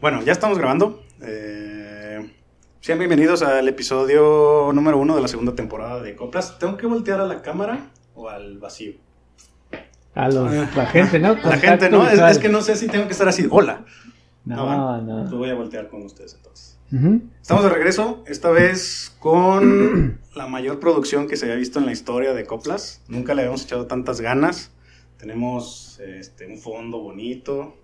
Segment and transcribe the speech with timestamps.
[0.00, 1.02] Bueno, ya estamos grabando.
[1.20, 2.32] Eh,
[2.80, 6.58] sean bienvenidos al episodio número uno de la segunda temporada de Coplas.
[6.58, 8.94] ¿Tengo que voltear a la cámara o al vacío?
[10.14, 11.34] A los, la gente, ¿no?
[11.44, 12.08] La gente, ¿no?
[12.08, 13.46] Es, es que no sé si tengo que estar así.
[13.50, 13.84] Hola.
[14.46, 15.02] No, va.
[15.02, 15.24] no.
[15.24, 16.78] Lo voy a voltear con ustedes entonces.
[17.42, 21.92] Estamos de regreso, esta vez con la mayor producción que se había visto en la
[21.92, 23.02] historia de Coplas.
[23.06, 24.72] Nunca le habíamos echado tantas ganas.
[25.18, 27.76] Tenemos este, un fondo bonito.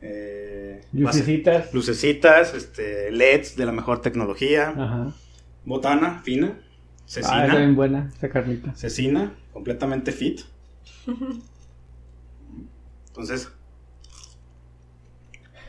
[0.00, 1.74] Eh, base- Lucecitas.
[1.74, 4.70] lucecitas, este, LEDs de la mejor tecnología.
[4.70, 5.14] Ajá.
[5.64, 6.58] Botana fina.
[6.58, 7.44] Ah, Cecina.
[7.46, 8.74] está bien buena esa carnita.
[8.76, 10.40] Cecina, completamente fit.
[13.08, 13.48] Entonces,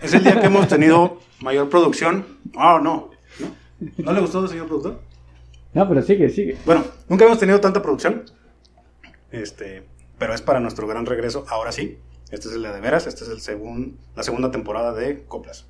[0.01, 2.25] es el día que hemos tenido mayor producción.
[2.55, 3.55] Ah, no, no.
[3.97, 5.01] ¿No le gustó, señor productor?
[5.73, 6.57] No, pero sigue, sigue.
[6.65, 8.25] Bueno, nunca hemos tenido tanta producción.
[9.31, 9.83] Este,
[10.17, 11.45] pero es para nuestro gran regreso.
[11.49, 11.97] Ahora sí.
[12.31, 13.07] Este es el de de veras.
[13.07, 15.65] Este es el segun- la segunda temporada de Coplas.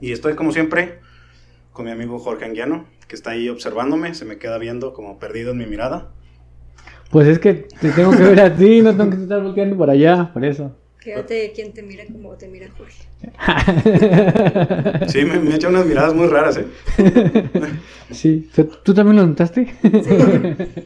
[0.00, 1.00] Y estoy, como siempre,
[1.72, 4.14] con mi amigo Jorge Anguiano, que está ahí observándome.
[4.14, 6.10] Se me queda viendo como perdido en mi mirada.
[7.10, 9.88] Pues es que te tengo que ver a ti, no tengo que estar volteando por
[9.90, 10.76] allá, por eso.
[11.00, 13.04] Quédate quien te mira como te mira Jorge.
[15.08, 16.66] Sí, me, me echa unas miradas muy raras, ¿eh?
[18.10, 18.50] Sí,
[18.82, 19.74] ¿tú también lo notaste?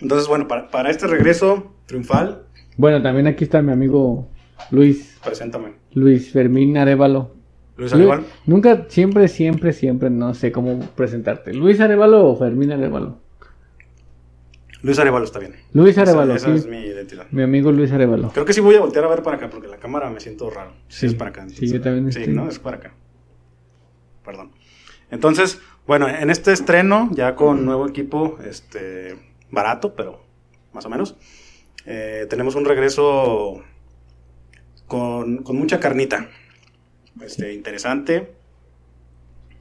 [0.00, 2.46] Entonces, bueno, para, para este regreso triunfal,
[2.80, 4.26] Bueno, también aquí está mi amigo
[4.70, 5.72] Luis, preséntame.
[5.92, 7.30] Luis Fermín Arevalo.
[7.76, 8.24] Luis Aníbal.
[8.46, 11.52] Nunca, siempre, siempre, siempre, no sé cómo presentarte.
[11.52, 13.18] ¿Luis Arevalo o Fermín Arevalo?
[14.82, 15.56] Luis Arevalo está bien.
[15.74, 16.52] Luis Arevalo, esa sí.
[16.56, 17.26] es mi identidad.
[17.32, 18.30] Mi amigo Luis Arevalo.
[18.30, 20.48] Creo que sí voy a voltear a ver para acá, porque la cámara me siento
[20.48, 20.72] raro.
[20.88, 21.46] Sí, Sí, es para acá.
[21.50, 22.48] sí, yo también Sí, estoy- ¿no?
[22.48, 22.94] Es para acá.
[24.24, 24.52] Perdón.
[25.10, 29.16] Entonces, bueno, en este estreno, ya con nuevo equipo, este,
[29.50, 30.22] barato, pero
[30.72, 31.16] más o menos,
[31.86, 33.62] eh, tenemos un regreso
[34.86, 36.28] con, con mucha carnita.
[37.22, 38.32] Este, interesante.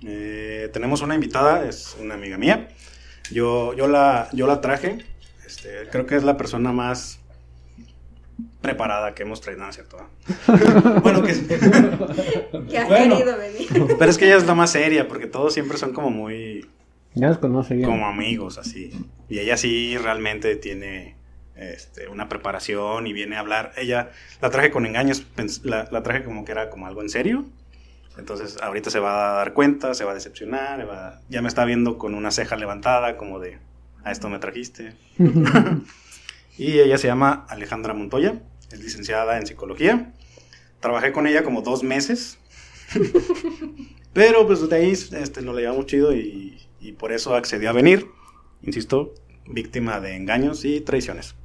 [0.05, 2.69] Eh, tenemos una invitada, es una amiga mía.
[3.31, 4.99] Yo, yo, la, yo la traje.
[5.45, 7.19] Este, creo que es la persona más
[8.61, 9.97] preparada que hemos traído, ¿no es cierto?
[11.03, 11.33] bueno, que
[12.69, 13.17] Que ha Bueno.
[13.17, 13.67] querido venir.
[13.97, 16.65] pero es que ella es la más seria, porque todos siempre son como muy
[17.15, 17.89] Ya los conoce bien.
[17.89, 18.91] como amigos, así.
[19.29, 21.15] Y ella sí realmente tiene
[21.59, 23.71] este, una preparación y viene a hablar.
[23.77, 24.11] Ella
[24.41, 25.25] la traje con engaños,
[25.63, 27.45] la, la traje como que era como algo en serio.
[28.17, 31.63] Entonces ahorita se va a dar cuenta, se va a decepcionar, va- ya me está
[31.65, 33.59] viendo con una ceja levantada como de,
[34.03, 34.93] a esto me trajiste.
[36.57, 40.11] Y ella se llama Alejandra Montoya, es licenciada en psicología.
[40.81, 42.37] Trabajé con ella como dos meses.
[44.13, 47.73] Pero pues de ahí este, nos la llevamos chido y, y por eso accedió a
[47.73, 48.07] venir.
[48.61, 49.13] Insisto,
[49.45, 51.35] víctima de engaños y traiciones.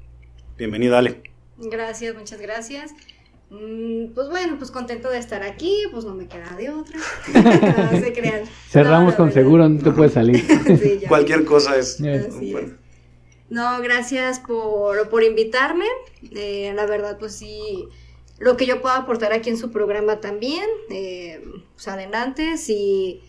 [0.56, 1.22] Bienvenida, Ale.
[1.58, 2.92] Gracias, muchas gracias.
[3.50, 6.98] Mm, Pues bueno, pues contento de estar aquí, pues no me queda de otra.
[7.92, 8.42] No se crean.
[8.68, 10.40] Cerramos No, con seguro, no te puedes salir.
[10.78, 11.00] Sí.
[11.08, 12.00] Cualquier cosa es...
[12.00, 12.68] Así bueno.
[12.68, 12.74] es.
[13.50, 15.84] No, gracias por, por invitarme.
[16.34, 17.86] Eh, la verdad, pues sí,
[18.38, 21.44] lo que yo pueda aportar aquí en su programa también, eh,
[21.74, 22.56] pues adelante.
[22.56, 23.20] Si,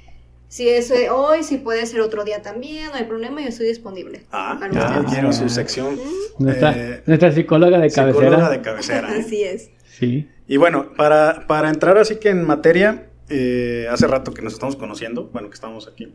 [0.56, 3.68] si es eh, hoy, si puede ser otro día también, no hay problema, yo estoy
[3.68, 4.22] disponible.
[4.32, 6.00] Ah, ya quiero su sección.
[6.40, 8.30] Nuestra, eh, nuestra psicóloga de cabecera.
[8.30, 9.14] psicóloga de cabecera.
[9.14, 9.20] ¿eh?
[9.20, 9.70] Así es.
[9.84, 10.30] Sí.
[10.48, 14.78] Y bueno, para, para entrar así que en materia, eh, hace rato que nos estamos
[14.78, 16.14] conociendo, bueno, que estamos aquí,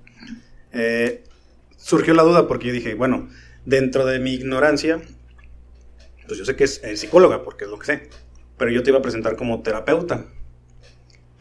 [0.73, 1.23] eh,
[1.77, 3.29] surgió la duda porque yo dije, bueno,
[3.67, 5.03] dentro de mi ignorancia,
[6.27, 8.09] pues yo sé que es eh, psicóloga, porque es lo que sé,
[8.56, 10.25] pero yo te iba a presentar como terapeuta.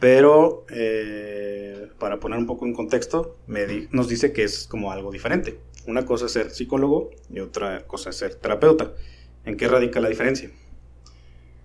[0.00, 4.90] Pero eh, para poner un poco en contexto, me di- nos dice que es como
[4.92, 5.58] algo diferente.
[5.86, 8.92] Una cosa es ser psicólogo y otra cosa es ser terapeuta.
[9.44, 10.50] ¿En qué radica la diferencia?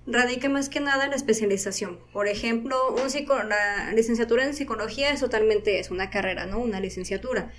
[0.08, 2.00] Radica más que nada en la especialización.
[2.14, 6.60] Por ejemplo, un psico- la licenciatura en psicología es totalmente es una carrera, ¿no?
[6.60, 7.52] Una licenciatura.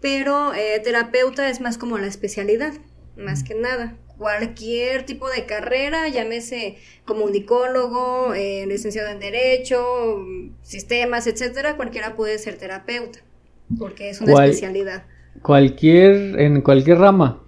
[0.00, 2.74] Pero eh, terapeuta es más como la especialidad,
[3.16, 3.96] más que nada.
[4.18, 9.78] Cualquier tipo de carrera, llámese comunicólogo, eh, licenciado en Derecho,
[10.62, 13.20] sistemas, etcétera, cualquiera puede ser terapeuta,
[13.78, 15.04] porque es una especialidad.
[15.42, 17.42] Cualquier, en cualquier rama.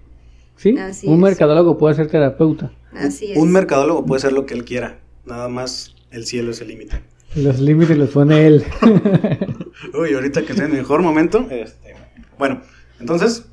[0.56, 0.76] ¿Sí?
[0.78, 1.20] Así Un es.
[1.20, 2.70] mercadólogo puede ser terapeuta.
[2.93, 3.38] Así es.
[3.38, 5.00] Un mercadólogo puede ser lo que él quiera.
[5.25, 7.00] Nada más el cielo es el límite.
[7.34, 8.64] Los límites los pone él.
[9.99, 11.46] Uy, ahorita que esté en el mejor momento.
[11.50, 11.94] este,
[12.38, 12.61] bueno,
[13.00, 13.44] entonces,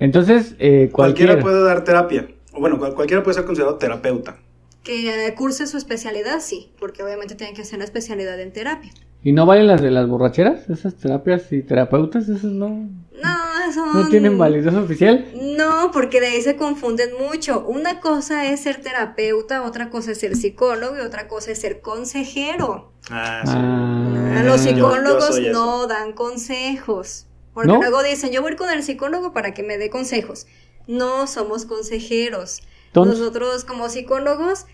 [0.00, 1.40] Entonces, eh, cualquiera cualquiera.
[1.40, 2.28] puede dar terapia.
[2.52, 4.36] O bueno, cual- cualquiera puede ser considerado terapeuta.
[4.84, 8.90] Que curse su especialidad, sí, porque obviamente tiene que hacer la especialidad en terapia.
[9.22, 10.70] ¿Y no valen las de las borracheras?
[10.70, 12.68] Esas terapias y terapeutas, esas no.
[12.68, 13.92] No, son...
[14.02, 15.26] ¿No tienen validez oficial?
[15.58, 17.64] No, porque de ahí se confunden mucho.
[17.66, 21.80] Una cosa es ser terapeuta, otra cosa es ser psicólogo y otra cosa es ser
[21.80, 22.92] consejero.
[23.10, 23.52] Ah, sí.
[23.56, 27.26] Ah, Los yo- yo psicólogos no dan consejos.
[27.58, 27.80] Porque ¿No?
[27.80, 30.46] luego dicen, yo voy a ir con el psicólogo para que me dé consejos.
[30.86, 32.60] No somos consejeros.
[32.86, 34.66] Entonces- Nosotros como psicólogos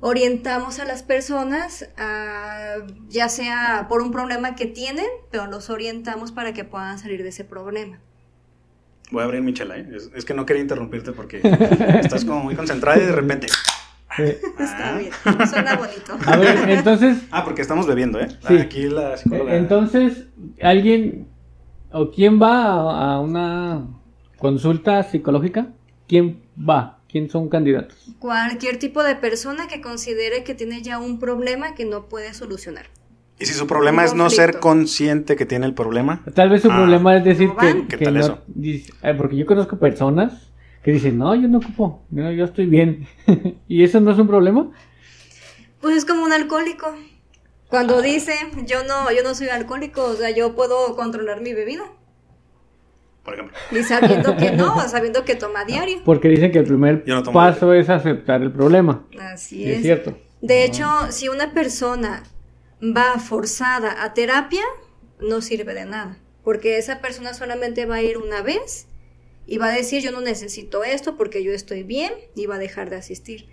[0.00, 2.78] orientamos a las personas, a-
[3.08, 7.28] ya sea por un problema que tienen, pero los orientamos para que puedan salir de
[7.28, 8.00] ese problema.
[9.12, 9.86] Voy a abrir mi chela, ¿eh?
[9.94, 11.40] Es, es que no quería interrumpirte porque
[12.02, 13.46] estás como muy concentrada y de repente.
[14.18, 14.98] Eh, Está Ah.
[14.98, 15.12] bien,
[15.48, 16.18] suena bonito.
[16.26, 18.28] a ver, entonces, Ah, porque estamos bebiendo, ¿eh?
[18.48, 18.58] Sí.
[18.58, 19.54] Aquí la psicóloga.
[19.54, 20.24] entonces,
[20.60, 21.28] alguien
[21.98, 23.86] o quién va a, una
[24.38, 25.68] consulta psicológica,
[26.06, 26.98] ¿quién va?
[27.08, 27.96] ¿Quién son candidatos?
[28.18, 32.86] Cualquier tipo de persona que considere que tiene ya un problema que no puede solucionar.
[33.38, 36.24] Y si su problema es no ser consciente que tiene el problema.
[36.34, 37.86] Tal vez su Ah, problema es decir ¿no que?
[37.88, 38.38] ¿Qué que tal no- eso?
[38.48, 40.50] dice- eh, porque yo conozco personas
[40.82, 43.06] que dicen, no, yo no ocupo, no, yo estoy bien.
[43.68, 44.70] ¿Y eso no es un problema?
[45.80, 46.94] Pues es como un alcohólico.
[47.76, 48.32] Cuando dice,
[48.64, 51.84] yo no, yo no soy alcohólico, o sea, yo puedo controlar mi bebida.
[53.22, 53.54] Por ejemplo.
[53.70, 56.00] Y sabiendo que no, sabiendo que toma a diario.
[56.02, 59.06] Porque dicen que el primer no paso es aceptar el problema.
[59.20, 59.82] Así Sí, es es.
[59.82, 60.18] cierto.
[60.40, 62.22] De hecho, si una persona
[62.82, 64.62] va forzada a terapia,
[65.20, 66.18] no sirve de nada.
[66.44, 68.86] Porque esa persona solamente va a ir una vez
[69.44, 72.58] y va a decir, yo no necesito esto porque yo estoy bien y va a
[72.58, 73.50] dejar de asistir.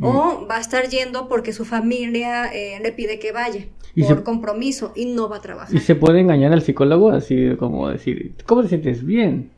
[0.00, 4.16] O va a estar yendo porque su familia eh, le pide que vaya Y por
[4.18, 5.74] se- compromiso y no va a trabajar.
[5.74, 9.04] Y se puede engañar al psicólogo así como decir, ¿cómo te sientes?
[9.06, 9.50] Bien.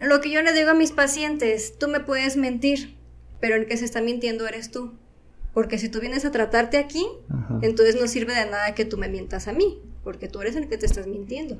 [0.00, 2.96] Lo que yo le digo a mis pacientes, tú me puedes mentir,
[3.40, 4.92] pero el que se está mintiendo eres tú.
[5.54, 7.58] Porque si tú vienes a tratarte aquí, Ajá.
[7.62, 10.66] entonces no sirve de nada que tú me mientas a mí, porque tú eres el
[10.68, 11.58] que te estás mintiendo.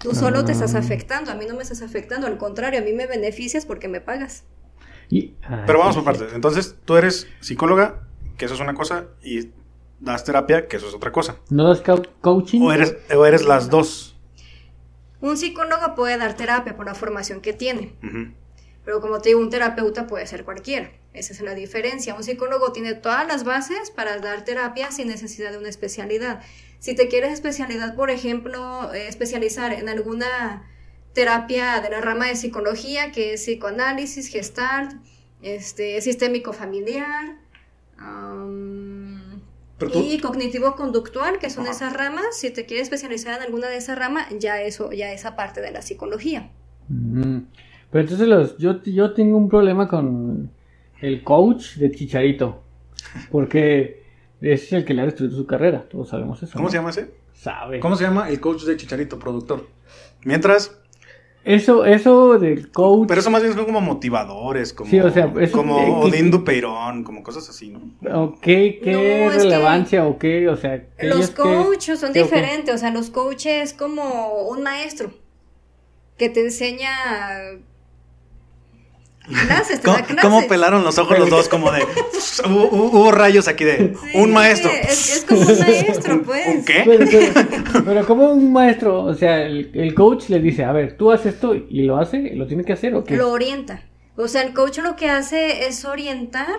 [0.00, 0.78] Tú solo te estás Ah.
[0.80, 4.00] afectando, a mí no me estás afectando, al contrario, a mí me beneficias porque me
[4.02, 4.44] pagas.
[5.10, 6.32] Y- ay, Pero vamos por partes.
[6.32, 8.00] Entonces, tú eres psicóloga,
[8.36, 9.50] que eso es una cosa, y
[10.00, 11.36] das terapia, que eso es otra cosa.
[11.50, 11.82] ¿No das
[12.20, 12.60] coaching?
[12.62, 14.16] O eres, o eres las dos.
[15.20, 17.94] Un psicólogo puede dar terapia por la formación que tiene,
[18.84, 20.90] pero como te digo, un terapeuta puede ser cualquiera.
[21.14, 22.14] Esa es la diferencia.
[22.14, 26.42] Un psicólogo tiene todas las bases para dar terapia sin necesidad de una especialidad.
[26.80, 30.68] Si te quieres especialidad, por ejemplo, eh, especializar en alguna
[31.14, 34.92] terapia de la rama de psicología, que es psicoanálisis, gestalt,
[35.42, 37.38] este, sistémico familiar,
[39.94, 41.72] y cognitivo-conductual, que son Ajá.
[41.72, 42.26] esas ramas.
[42.32, 45.70] Si te quieres especializar en alguna de esas ramas, ya eso, ya esa parte de
[45.70, 46.50] la psicología.
[46.88, 50.50] Pero entonces los, yo, yo tengo un problema con
[51.00, 52.62] el coach de Chicharito.
[53.30, 54.02] Porque
[54.40, 55.86] es el que le ha destruido su carrera.
[55.88, 56.52] Todos sabemos eso.
[56.54, 56.70] ¿Cómo ¿no?
[56.70, 57.14] se llama ese?
[57.32, 57.80] Sabe.
[57.80, 58.28] ¿Cómo se llama?
[58.28, 59.66] El coach de Chicharito, productor.
[60.24, 60.80] Mientras,
[61.44, 63.06] Eso, eso del coach.
[63.06, 65.90] pero eso más bien son como motivadores, como, Sí, o sea, eso- como eh, que-
[65.90, 67.80] Odín Dupeirón, como cosas así, ¿no?
[68.22, 70.48] ¿O qué, qué No, es que- relevancia o qué?
[70.48, 75.10] O sea, Los coaches son diferentes, o sea, los coaches es como un maestro
[76.16, 76.90] que te enseña
[79.24, 80.22] clases, te ¿Cómo, da clases.
[80.24, 81.48] cómo pelaron los ojos los dos?
[81.48, 81.82] Como de.
[82.46, 83.94] hubo, hubo rayos aquí de.
[83.94, 84.70] Sí, un maestro.
[84.70, 86.46] Es, es como un maestro, pues.
[86.48, 86.82] ¿Un qué?
[86.84, 90.96] Pero, pero- pero como un maestro, o sea, el, el coach le dice, a ver,
[90.96, 93.16] tú haces esto y lo hace, lo tiene que hacer o qué?
[93.16, 93.82] Lo orienta.
[94.16, 96.56] O sea, el coach lo que hace es orientar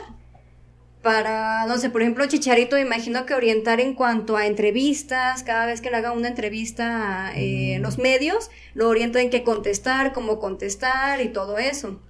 [1.01, 5.79] para, no sé, por ejemplo, Chicharito, imagino que orientar en cuanto a entrevistas, cada vez
[5.79, 10.39] que le haga una entrevista eh, en los medios, lo orienta en qué contestar, cómo
[10.39, 12.01] contestar y todo eso.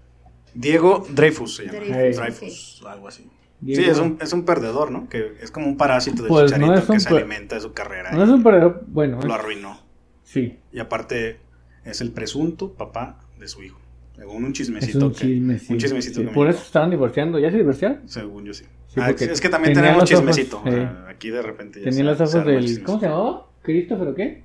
[0.55, 1.79] Diego Dreyfus se llama.
[1.79, 3.27] Dreyfus, Dreyfus, algo así.
[3.61, 5.07] Diego- Sí, es un, es un perdedor, ¿no?
[5.09, 7.73] Que es como un parásito de Pues Chicharito es un que se alimenta de su
[7.73, 8.11] carrera.
[8.11, 9.79] No es un perdedor, bueno, lo es- arruinó.
[10.23, 11.39] sí, Y aparte,
[11.83, 13.79] es el presunto papá de su hijo.
[14.15, 15.07] Según un es chismecito.
[15.07, 15.73] un que- chisme, sí.
[15.73, 18.07] Un chismecito sí, que Por eso estaban divorciando, ¿ya se divorciaron?
[18.07, 18.63] Según yo sí.
[18.87, 20.61] Sí, Ah, es que también tenía tenemos ojos, chismecito.
[20.65, 20.71] sí.
[20.73, 22.85] Ah, Aquí de repente ya Tenía se- los ojos del, chismecito.
[22.85, 23.47] ¿cómo se llamaba?
[23.61, 24.43] ¿Christopher o qué?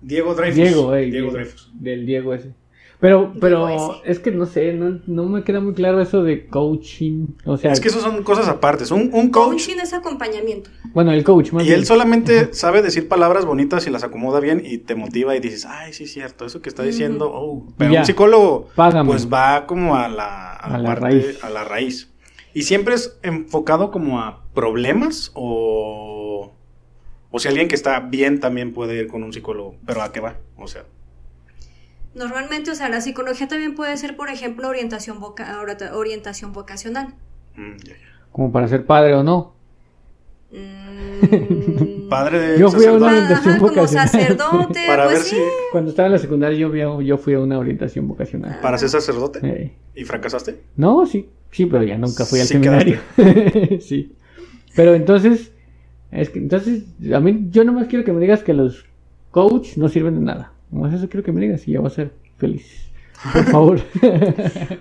[0.00, 0.56] Diego Dreyfus.
[0.56, 1.70] Diego, ey, Diego Diego, Dreyfus.
[1.74, 2.52] del Diego ese.
[3.00, 7.26] Pero, pero es que no sé, no, no me queda muy claro eso de coaching,
[7.44, 8.84] o sea, Es que eso son cosas aparte.
[8.94, 9.48] Un, un coach.
[9.66, 10.70] Coaching es acompañamiento.
[10.94, 11.80] bueno, el coach más Y bien.
[11.80, 15.66] él solamente sabe decir palabras bonitas y las acomoda bien y te motiva y dices,
[15.66, 17.66] ay, sí es cierto, eso que está diciendo, oh.
[17.76, 18.00] Pero Ya.
[18.00, 19.08] un psicólogo, Págame.
[19.10, 21.44] pues va como a la, A la parte- raíz.
[21.44, 22.10] a la raíz.
[22.54, 26.52] Y siempre es enfocado como a problemas o,
[27.30, 30.20] o si alguien que está bien también puede ir con un psicólogo, pero ¿a qué
[30.20, 30.36] va?
[30.56, 30.84] O sea,
[32.14, 37.14] Normalmente, o sea, la psicología también puede ser, por ejemplo, orientación, voca- orienta- orientación vocacional.
[37.56, 37.72] mm.
[38.30, 39.54] Como para ser padre o no.
[40.52, 44.08] Mm, Padre de Yo fui a una Ajá, orientación como vocacional.
[44.08, 45.36] sacerdote, Para pues ver sí.
[45.36, 45.42] si.
[45.72, 48.58] Cuando estaba en la secundaria yo, vi- yo fui a una orientación vocacional.
[48.60, 49.72] Para ser sacerdote.
[49.94, 50.60] ¿Y fracasaste?
[50.76, 53.00] No, sí, sí, pero ya nunca fui al Sí seminario.
[53.80, 54.14] sí.
[54.76, 55.52] Pero entonces,
[56.10, 58.84] es que entonces, a mí, yo nomás quiero que me digas que los
[59.30, 60.52] coach no sirven de nada.
[60.74, 62.66] Nomás eso quiero que me digas y ya voy a ser feliz.
[63.32, 63.80] Por favor.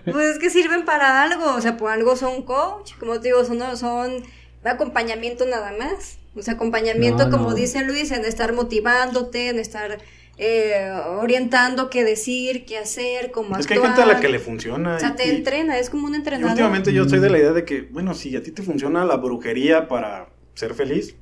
[0.06, 3.46] Pues es que sirven para algo, o sea, por algo son coach, como te digo,
[3.46, 4.24] son, son
[4.64, 6.18] acompañamiento nada más.
[6.36, 7.56] O sea, acompañamiento, No, como no.
[7.56, 10.00] dice Luis, en estar motivándote, en estar
[10.40, 14.40] eh, orientando qué decir, qué hacer, cómo Es que hay gente a la que le
[14.40, 14.96] funciona.
[14.96, 16.50] O sea, y- te y- entrena, es como un Y entrenador.
[16.52, 19.18] últimamente yo soy de la idea de que, bueno, si a ti te funciona la
[19.18, 21.16] brujería para ser feliz,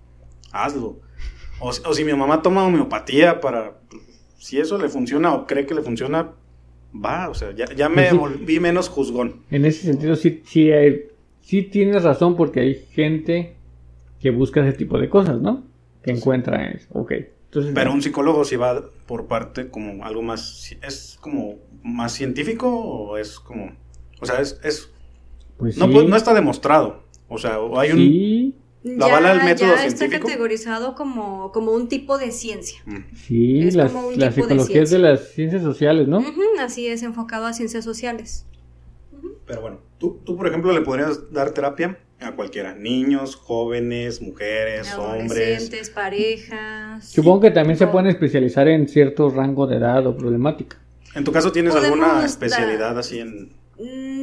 [0.53, 1.01] hazlo.
[1.59, 3.77] O si mi mamá toma homeopatía para...
[4.41, 6.31] Si eso le funciona o cree que le funciona,
[6.93, 7.29] va.
[7.29, 8.17] O sea, ya, ya me Pues sí.
[8.17, 9.43] volví menos juzgón.
[9.51, 11.03] en ese sentido, sí, sí, hay-
[11.41, 13.55] sí tienes razón porque hay gente
[14.19, 15.63] que busca ese tipo de cosas, ¿no?
[16.03, 16.87] Que encuentra eso.
[16.93, 17.11] Ok.
[17.45, 20.75] Entonces, Pero un psicólogo sí va por parte como algo más...
[20.81, 23.71] ¿Es como más científico o es como...
[24.21, 24.59] O sea, es...
[24.63, 24.89] es
[25.57, 27.03] pues no, sí, pues, no está demostrado.
[27.27, 28.55] O sea, o hay un...
[28.83, 32.79] ¿Lo avala el método ya está categorizado como, como un tipo de ciencia.
[32.85, 32.97] Mm.
[33.15, 35.11] sí, Es las, como un la tipo de psicología es de ciencia.
[35.11, 36.23] las ciencias sociales, ¿no?
[36.59, 38.45] Así es, enfocado a ciencias sociales.
[39.45, 42.73] Pero bueno, tú, tú, por ejemplo, le podrías dar terapia a cualquiera.
[42.75, 45.89] Niños, jóvenes, mujeres, hombres.
[45.93, 47.05] Parejas.
[47.07, 50.79] Supongo que también se pueden especializar en cierto rango de edad o problemática.
[51.13, 53.51] En tu caso, ¿tienes alguna dar- especialidad así en...?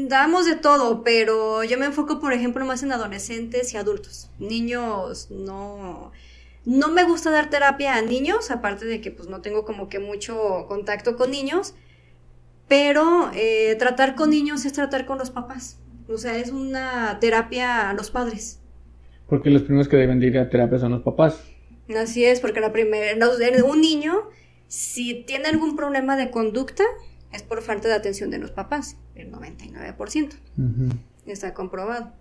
[0.08, 4.30] Damos de todo, pero yo me enfoco, por ejemplo, más en adolescentes y adultos.
[4.38, 6.12] Niños, no.
[6.64, 9.98] No me gusta dar terapia a niños, aparte de que pues no tengo como que
[9.98, 11.74] mucho contacto con niños,
[12.68, 15.78] pero eh, tratar con niños es tratar con los papás.
[16.08, 18.60] O sea, es una terapia a los padres.
[19.28, 21.42] Porque los primeros que deben de ir a terapia son los papás.
[21.96, 23.14] Así es, porque la primera,
[23.64, 24.28] un niño,
[24.68, 26.84] si tiene algún problema de conducta,
[27.32, 30.34] es por falta de atención de los papás, el 99%.
[30.56, 30.94] Ujú.
[31.26, 32.12] Está comprobado.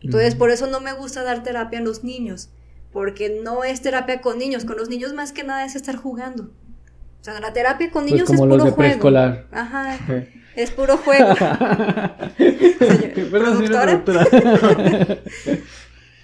[0.00, 2.50] Entonces, por eso no me gusta dar terapia a los niños,
[2.92, 6.44] porque no es terapia con niños, con los niños más que nada es estar jugando.
[7.20, 8.76] O sea, la terapia con Pues niños como es los puro de juego.
[8.76, 9.46] preescolar.
[9.50, 9.98] Ajá,
[10.56, 11.34] es puro juego.
[13.30, 14.02] Productora.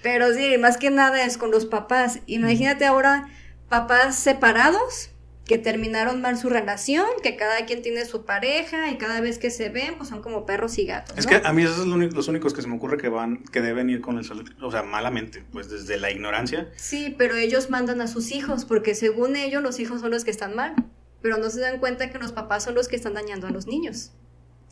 [0.02, 2.20] Pero sí, más que nada es con los papás.
[2.26, 3.28] Imagínate ahora
[3.68, 5.10] papás separados
[5.46, 9.50] que terminaron mal su relación, que cada quien tiene su pareja y cada vez que
[9.50, 11.18] se ven, pues son como perros y gatos.
[11.18, 13.60] Es que a mí esos son los únicos que se me ocurre que van, que
[13.60, 16.70] deben ir con el sol- o sea, malamente, pues desde la ignorancia.
[16.76, 20.30] Sí, pero ellos mandan a sus hijos, porque según ellos los hijos son los que
[20.30, 20.74] están mal,
[21.20, 23.66] pero no se dan cuenta que los papás son los que están dañando a los
[23.66, 24.12] niños.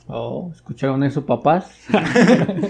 [0.09, 1.71] Oh, ¿escucharon eso, papás?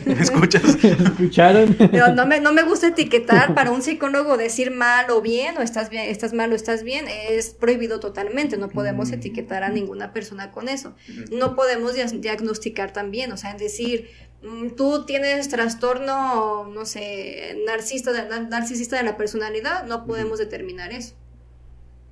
[0.06, 0.62] ¿Me escuchas?
[0.84, 1.74] ¿Escucharon?
[1.90, 5.62] Pero no me, no me gusta etiquetar para un psicólogo decir mal o bien, o
[5.62, 9.14] estás bien, estás mal o estás bien, es prohibido totalmente, no podemos Mm.
[9.14, 10.94] etiquetar a ninguna persona con eso.
[11.32, 14.10] No podemos dia- diagnosticar también, o sea, decir,
[14.42, 20.92] mm, tú tienes trastorno, no sé, narcisista de, narcisista de la personalidad, no podemos determinar
[20.92, 21.14] eso.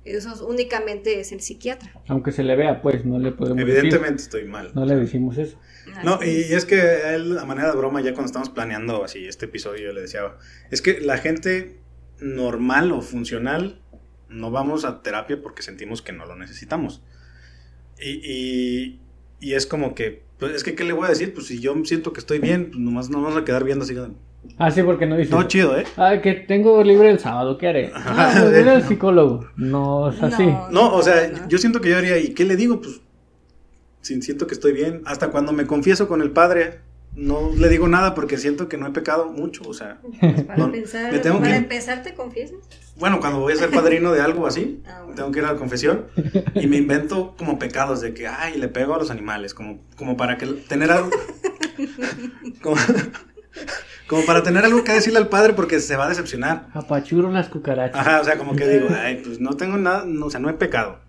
[0.03, 1.91] Eso es- únicamente es el psiquiatra.
[2.07, 4.71] Aunque se le vea, pues, no le podemos Evidentemente estoy mal.
[4.73, 5.59] No le decimos eso.
[6.03, 6.65] No, y es.
[6.65, 9.93] que a él, a manera de broma, ya cuando estamos planeando así este episodio, yo
[9.93, 10.21] le decía,
[10.71, 11.77] es que la gente
[12.19, 13.81] normal o funcional
[14.29, 17.03] no vamos a terapia porque sentimos que no lo necesitamos.
[17.99, 18.99] Y, y,
[19.39, 21.33] y es como que, pues es que, ¿qué le voy a decir?
[21.33, 23.95] Pues si yo siento que estoy bien, pues nomás no vamos a quedar viendo así.
[24.57, 25.31] Ah, sí, porque no dice.
[25.31, 25.83] No, chido, ¿eh?
[25.97, 27.91] Ah, que tengo libre el sábado, ¿qué haré?
[27.95, 29.47] Ah, pues voy al psicólogo.
[29.55, 30.45] No es así.
[30.45, 30.69] No.
[30.71, 31.47] No, o sea, no.
[31.47, 32.81] yo siento que yo haría, ¿y qué le digo?
[32.81, 33.01] Pues
[34.01, 35.01] si siento que estoy bien.
[35.05, 36.79] Hasta cuando me confieso con el padre,
[37.15, 39.99] no le digo nada porque siento que no he pecado mucho, o sea.
[40.19, 42.57] Pues para, No, pensar, me tengo para que- empezar, ¿te confiesas?
[42.97, 45.15] Bueno, cuando voy a ser padrino de algo así, Ah, bueno.
[45.15, 46.05] tengo que ir a la confesión
[46.55, 50.17] y me invento como pecados de que, ay, le pego a los animales, como, como
[50.17, 51.09] para que tener algo,
[52.61, 52.75] como,
[54.11, 56.67] como para tener algo que decirle al padre porque se va a decepcionar.
[56.73, 57.97] Apachurro las cucarachas.
[57.97, 60.49] Ajá, o sea, como que digo, ay, pues no tengo nada, no, o sea, no
[60.49, 60.99] he pecado.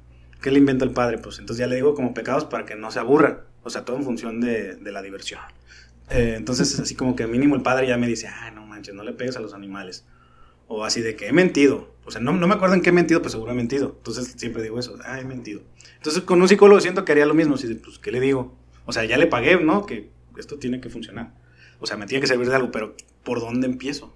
[0.40, 1.18] ¿Qué le inventa el padre?
[1.18, 3.46] Pues entonces ya le digo como pecados para que no se aburra.
[3.64, 5.40] O sea, todo en función de, de la diversión.
[6.10, 9.02] Eh, entonces, así como que mínimo el padre ya me dice, ay, no manches, no
[9.02, 10.06] le pegues a los animales.
[10.68, 11.96] O así de que he mentido.
[12.04, 13.96] O sea, no, no me acuerdo en qué he mentido, pues seguro he mentido.
[13.96, 15.62] Entonces siempre digo eso, ah, he mentido.
[15.96, 17.56] Entonces con un psicólogo siento que haría lo mismo.
[17.56, 18.56] Así de, pues, ¿qué le digo?
[18.86, 19.86] O sea, ya le pagué, ¿no?
[19.86, 21.41] Que esto tiene que funcionar.
[21.82, 24.14] O sea, me tiene que servir de algo, pero ¿por dónde empiezo?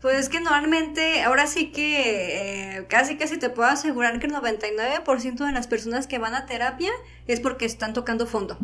[0.00, 4.32] Pues es que normalmente, ahora sí que eh, casi casi te puedo asegurar que el
[4.32, 6.90] 99% de las personas que van a terapia
[7.26, 8.56] es porque están tocando fondo.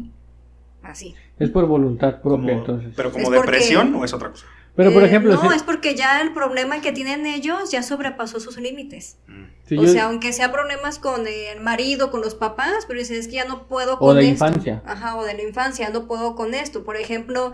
[0.83, 1.15] Así.
[1.39, 2.93] Es por voluntad propia, Como- entonces.
[2.97, 4.47] ¿Pero como Es porque- depresión o es otra cosa?
[4.77, 7.83] Pero, por Eh, ejemplo, No, si- es porque ya el problema que tienen ellos ya
[7.83, 9.17] sobrepasó sus límites.
[9.65, 13.19] si o yo- sea, aunque sea problemas con el marido, con los papás, pero dices,
[13.19, 14.33] es que ya no puedo O con de esto.
[14.47, 14.83] infancia.
[14.87, 16.85] Ajá, o de la infancia, no puedo con esto.
[16.85, 17.53] Por ejemplo,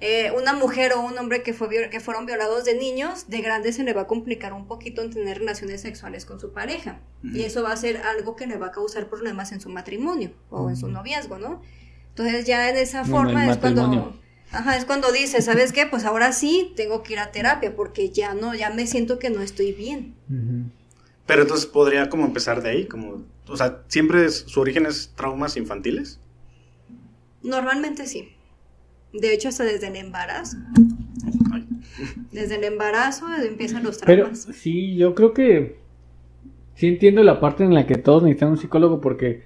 [0.00, 3.72] eh, una mujer o un hombre que, fue, que fueron violados de niños, de grande
[3.72, 7.00] se le va a complicar un poquito en tener relaciones sexuales con su pareja.
[7.22, 10.32] Y eso va a ser algo que le va a causar problemas en su matrimonio
[10.50, 11.62] o en su noviazgo, ¿no?
[12.10, 14.20] Entonces ya en esa forma es cuando...
[14.52, 15.84] Ajá, es cuando dices, ¿sabes qué?
[15.86, 19.28] Pues ahora sí tengo que ir a terapia porque ya no, ya me siento que
[19.30, 20.14] no estoy bien.
[21.26, 25.12] Pero entonces podría como empezar de ahí, como, o sea, siempre es- su origen es
[25.16, 26.20] traumas infantiles.
[27.42, 28.33] Normalmente sí.
[29.14, 30.58] De hecho, hasta desde el embarazo.
[32.32, 34.48] Desde el embarazo empiezan los Pero traumas.
[34.52, 35.76] sí, yo creo que
[36.74, 39.44] sí entiendo la parte en la que todos necesitan un psicólogo porque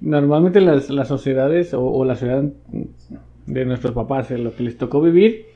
[0.00, 2.44] normalmente las, las sociedades o, o la sociedad
[3.46, 5.46] de nuestros papás, en lo que les tocó vivir,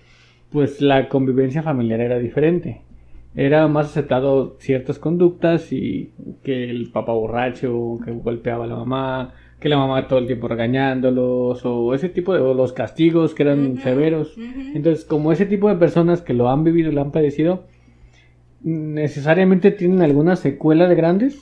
[0.51, 2.83] pues la convivencia familiar era diferente.
[3.35, 6.13] Era más aceptado ciertas conductas y
[6.45, 10.49] que el papá borracho, que golpeaba a la mamá, que la mamá todo el tiempo
[10.49, 14.35] regañándolos, o ese tipo de o los castigos que eran severos.
[14.75, 17.65] Entonces, como ese tipo de personas que lo han vivido y lo han padecido,
[18.63, 21.39] necesariamente tienen alguna secuela de grandes,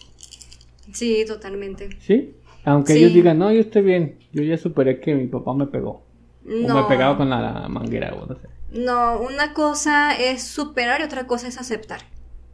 [0.92, 1.88] Sí, totalmente.
[2.00, 2.34] ¿sí?
[2.64, 2.98] Aunque Sí.
[2.98, 6.02] ellos digan, no, yo estoy bien, yo ya superé que mi papá me pegó,
[6.44, 8.48] o me pegaba con la manguera, o no sé.
[8.72, 12.00] no, una cosa es superar y otra cosa es aceptar.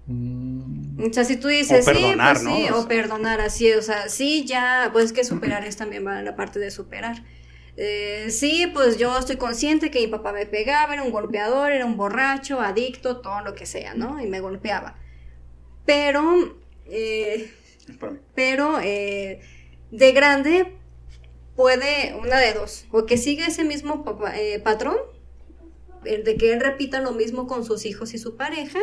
[0.07, 2.77] Mm, O sea, si tú dices, O perdonar, sí, pues sí, ¿no?
[2.77, 6.25] O o perdonar, así, o sea, sí, ya, pues que superar es también va en
[6.25, 7.23] la parte de superar.
[7.77, 11.85] Eh, sí, pues yo estoy consciente que mi papá me pegaba, era un golpeador, era
[11.85, 14.19] un borracho, adicto, todo lo que sea, ¿no?
[14.23, 14.99] Y me golpeaba.
[15.85, 17.53] Pero, eh,
[18.35, 19.41] pero eh,
[19.91, 20.77] de grande
[21.55, 24.97] puede una de dos, o que siga ese mismo papá- eh, patrón,
[26.05, 28.79] el de que él repita lo mismo con sus hijos y su pareja,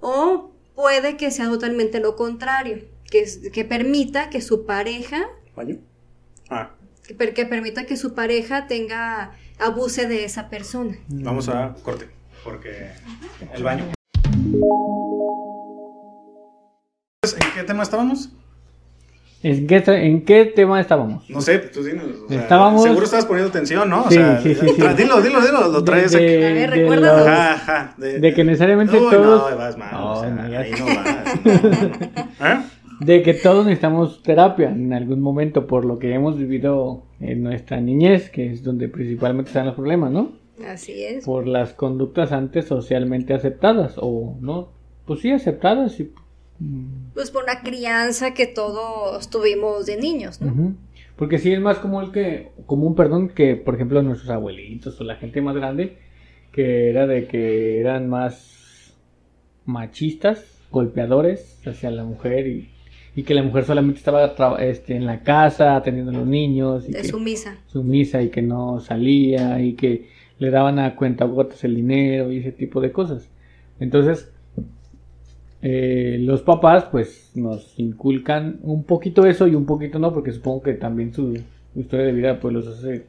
[0.00, 5.26] o puede que sea totalmente lo contrario, que, que permita que su pareja,
[5.56, 5.78] ¿Baño?
[6.50, 6.70] Ah,
[7.06, 10.96] que, per- que permita que su pareja tenga, abuse de esa persona.
[11.08, 12.08] vamos a corte,
[12.42, 12.90] porque
[13.52, 13.84] el baño.
[17.22, 18.30] ¿En qué tema estábamos?
[19.44, 21.28] ¿En qué, ¿En qué tema estábamos?
[21.28, 22.04] No sé, tú dinos.
[22.24, 24.04] o sea, Estábamos- Seguro estabas poniendo atención, ¿no?
[24.04, 26.26] O Sí, sea, sí, sí, Dilo, dilo, dilo, lo traes de, aquí.
[26.26, 27.18] de- A ver, de recuérdalo.
[27.18, 30.30] los- Ajá, ajá, de, de que necesariamente Uy, todos- No, vas mal, No, o sea,
[30.30, 30.86] no, ahí no
[32.40, 32.60] vas.
[32.60, 32.64] ¿Eh?
[33.00, 37.80] de que todos necesitamos terapia en algún momento por lo que hemos vivido en nuestra
[37.80, 40.32] niñez, que es donde principalmente están los problemas, ¿no?
[40.66, 41.24] Así es.
[41.26, 44.68] Por las conductas antes socialmente aceptadas o no,
[45.06, 46.12] pues sí aceptadas y
[47.14, 50.74] Pues por la crianza que todos tuvimos de niños, ¿no?
[51.16, 55.16] Porque sí es más común que, común, perdón, que por ejemplo nuestros abuelitos o la
[55.16, 55.98] gente más grande,
[56.52, 58.94] que era de que eran más
[59.64, 62.70] machistas, golpeadores hacia la mujer y,
[63.14, 66.92] y que la mujer solamente estaba este, en la casa atendiendo a los niños y
[66.92, 67.58] De que, sumisa.
[67.66, 72.50] sumisa y que no salía y que le daban a cuentagotas el dinero y ese
[72.52, 73.30] tipo de cosas.
[73.78, 74.33] Entonces,
[75.66, 80.60] eh, los papás pues nos inculcan un poquito eso y un poquito no, porque supongo
[80.62, 81.38] que también su,
[81.74, 83.06] historia de vida pues los hace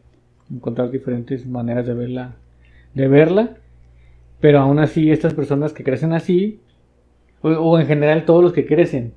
[0.50, 2.36] encontrar diferentes maneras de verla,
[2.94, 3.58] de verla.
[4.40, 6.62] Pero aún así estas personas que crecen así,
[7.42, 9.12] o, o en general todos los que crecen,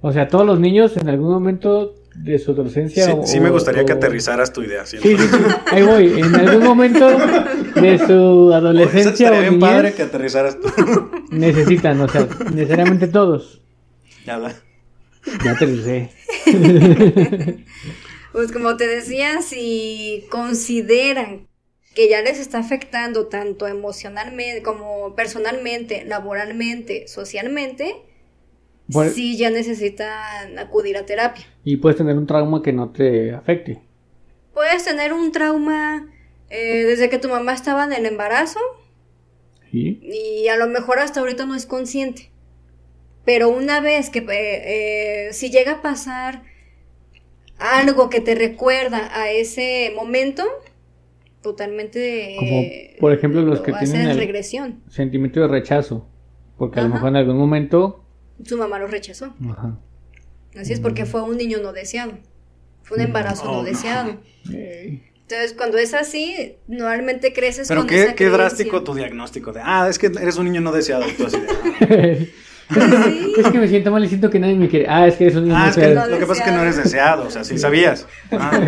[0.00, 3.06] o sea, todos los niños en algún momento de su adolescencia.
[3.06, 4.84] Sí, o- sí me gustaría que o- aterrizaras tu idea.
[4.86, 4.98] ¿sí?
[5.02, 5.38] Sí, sí, sí,
[5.72, 6.20] ahí voy.
[6.20, 7.08] En algún momento
[7.76, 10.68] de su adolescencia o bien niñez, padre que aterrizaras tú.
[11.30, 13.60] necesitan, o sea, necesariamente todos.
[14.26, 14.52] Ya va.
[15.44, 16.10] Ya aterricé.
[18.32, 21.48] Pues como te decía, si consideran
[21.94, 27.96] que ya les está afectando tanto emocionalmente como personalmente, laboralmente, socialmente,
[28.92, 31.44] Por- sí ya necesitan acudir a terapia.
[31.64, 33.80] Y puedes tener un trauma que no te afecte.
[34.54, 36.08] Puedes tener un trauma
[36.50, 38.58] eh, desde que tu mamá estaba en el embarazo
[39.70, 40.00] ¿Sí?
[40.02, 42.30] y a lo mejor hasta ahorita no es consciente.
[43.24, 44.26] Pero una vez que eh,
[45.28, 46.42] eh, si llega a pasar
[47.58, 50.42] algo que te recuerda a ese momento,
[51.42, 52.62] totalmente Como,
[53.00, 54.82] por ejemplo, los lo que tienen el- regresión.
[54.88, 56.06] Sentimiento de rechazo.
[56.58, 56.94] Porque a lo Ajá.
[56.96, 58.04] mejor en algún momento.
[58.44, 59.34] Su mamá lo rechazó.
[59.50, 59.76] Ajá.
[60.58, 62.12] Así es porque fue un niño no deseado.
[62.82, 63.62] Fue un embarazo Oh, no no.
[63.64, 64.16] deseado.
[64.48, 68.38] Entonces, cuando es así, normalmente creces Pero con qué, esa qué creencia.
[68.38, 71.04] drástico tu diagnóstico de, ah, es que eres un niño no deseado.
[71.16, 72.32] tú así de,
[72.70, 73.34] Sí.
[73.36, 74.86] es que me siento mal y siento que nadie me quiere.
[74.88, 76.08] Ah, es que eres un niño ah, es que deseado.
[76.10, 78.06] lo que pasa es que no eres deseado, o sea, sí sabías.
[78.30, 78.60] Ah,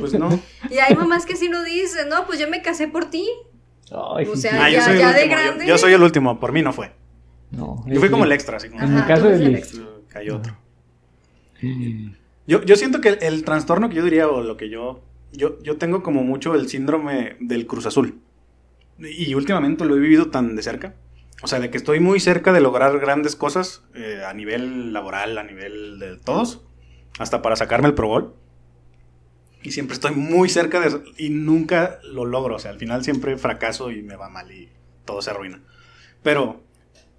[0.00, 0.40] pues no.
[0.70, 3.28] Y hay mamás que sí lo dicen, no, pues yo me casé por ti.
[4.16, 4.64] Ay, O sea.
[4.64, 5.66] Ah, yo ya- soy el ya de último, yo- grande.
[5.66, 6.92] Yo, soy el último, por mí no fue.
[7.50, 8.82] No, Yo fui como el extra, así como.
[8.82, 9.64] En el caso de.
[10.08, 10.56] Cayó otro.
[12.46, 15.02] Yo, yo siento que el, el trastorno que yo diría, o lo que yo,
[15.32, 18.20] yo, yo tengo como mucho el síndrome del Cruz Azul.
[18.98, 20.94] Y últimamente lo he vivido tan de cerca.
[21.42, 25.36] O sea, de que estoy muy cerca de lograr grandes cosas eh, a nivel laboral,
[25.36, 26.64] a nivel de todos,
[27.18, 28.34] hasta para sacarme el Pro Gol.
[29.62, 32.56] Y siempre estoy muy cerca de eso y nunca lo logro.
[32.56, 34.68] O sea, al final siempre fracaso y me va mal y
[35.04, 35.60] todo se arruina.
[36.22, 36.62] Pero,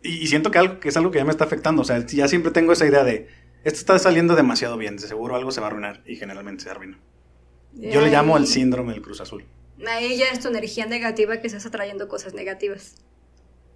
[0.07, 1.81] y, siento que, algo, que es algo que ya me está afectando.
[1.81, 3.27] O sea, ya siempre tengo esa idea de,
[3.63, 6.69] esto está saliendo demasiado bien, de seguro algo se va a arruinar y generalmente se
[6.69, 6.99] arruina.
[7.73, 9.45] Yo le llamo el síndrome del Cruz Azul.
[9.87, 12.95] Ahí ya es tu energía negativa que estás atrayendo cosas negativas.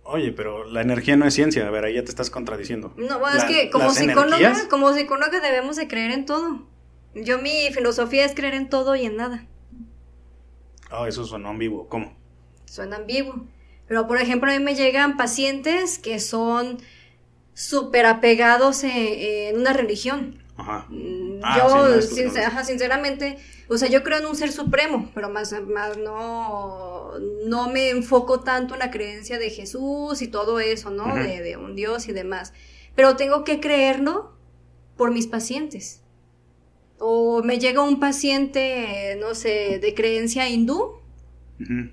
[0.04, 1.68] Oye, pero la energía no es ciencia.
[1.68, 2.94] A ver, ahí ya te estás contradiciendo.
[2.96, 6.66] No, bueno, La- es que como psicóloga, energías- como psicóloga debemos de creer en todo.
[7.14, 9.46] Yo mi filosofía es creer en todo y en nada.
[10.92, 11.88] Oh, eso sonó ambiguo.
[11.90, 12.16] ¿Cómo?
[12.66, 13.46] Suena ambiguo.
[13.90, 16.80] Pero por ejemplo, a mí me llegan pacientes que son
[17.54, 20.44] súper apegados en, en una religión.
[20.58, 20.88] Ajá.
[20.90, 21.76] Mm, Ah, yo,
[22.46, 23.38] ajá, sinceramente,
[23.70, 27.14] o sea, yo creo en un ser supremo, pero más, más no,
[27.46, 31.16] no me enfoco tanto en la creencia de Jesús y todo eso, ¿no?
[31.16, 32.54] De, de un Dios y demás.
[32.96, 34.34] Pero tengo que creerlo
[34.98, 36.02] por mis pacientes.
[37.00, 40.99] O me llega un paciente, no sé, de creencia hindú,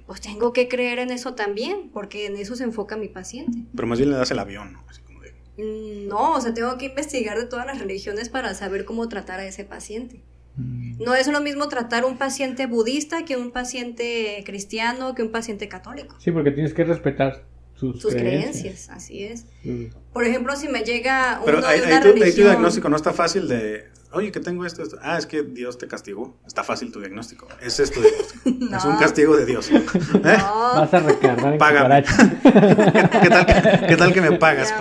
[0.07, 3.59] Pues tengo que creer en eso también, porque en eso se enfoca mi paciente.
[3.75, 4.85] Pero más bien le das el avión, ¿no?
[4.89, 8.55] Así como de- Mm, No, o sea, tengo que investigar de todas las religiones para
[8.55, 10.21] saber cómo tratar a ese paciente.
[10.57, 11.03] Mm.
[11.03, 15.69] No es lo mismo tratar un paciente budista que un paciente cristiano, que un paciente
[15.69, 16.15] católico.
[16.19, 17.43] Sí, porque tienes que respetar
[17.75, 18.61] sus, Sus creencias.
[18.61, 19.47] creencias, así es.
[19.65, 19.87] Mm.
[20.13, 22.47] Por ejemplo, si me llega Pero uno ahí, de ahí una tu, ahí tu religión...
[22.49, 23.85] diagnóstico no está fácil de,
[24.17, 24.99] oye, que tengo esto, esto.
[25.03, 26.37] Ah, es que Dios te castigó.
[26.47, 27.47] Está fácil tu diagnóstico.
[27.63, 28.37] Ese es tu diagnóstico.
[28.71, 28.77] No.
[28.79, 29.71] Es un castigo de Dios.
[29.73, 29.79] ¿Eh?
[30.15, 32.03] No, Vas a recargar en Págame.
[32.43, 34.71] ¿Qué, tal, que- qué tal que me pagas?
[34.71, 34.77] Ya,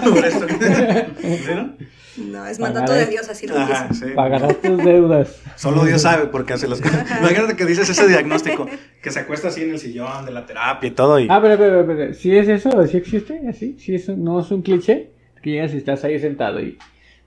[0.00, 0.46] por- esto?
[1.20, 1.74] ¿Sí, no?
[2.16, 4.06] no, es mandato de Dios, así lo Ajá, dice.
[4.08, 4.12] sí.
[4.14, 5.36] Pagarás tus deudas.
[5.56, 7.06] Solo Dios sabe por qué hace las cosas.
[7.20, 8.66] Imagínate que dices ese diagnóstico,
[9.02, 11.18] que se acuesta así en el sillón de la terapia y todo.
[11.20, 11.28] Y...
[11.30, 12.86] Ah, pero, pero, pero, ¿sí es eso?
[12.86, 13.40] ¿Sí existe?
[13.48, 13.76] ¿Así?
[13.78, 15.10] ¿Sí es, no es un cliché?
[15.42, 16.78] Que llegas y estás ahí sentado y...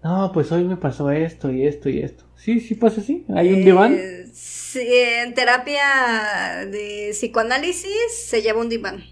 [0.04, 2.24] No, pues hoy me pasó esto y esto y esto.
[2.36, 3.26] Sí, sí pasa así.
[3.36, 3.94] ¿Hay un diván?
[3.94, 7.92] Eh, sí, en terapia de psicoanálisis
[8.28, 9.04] se lleva un diván.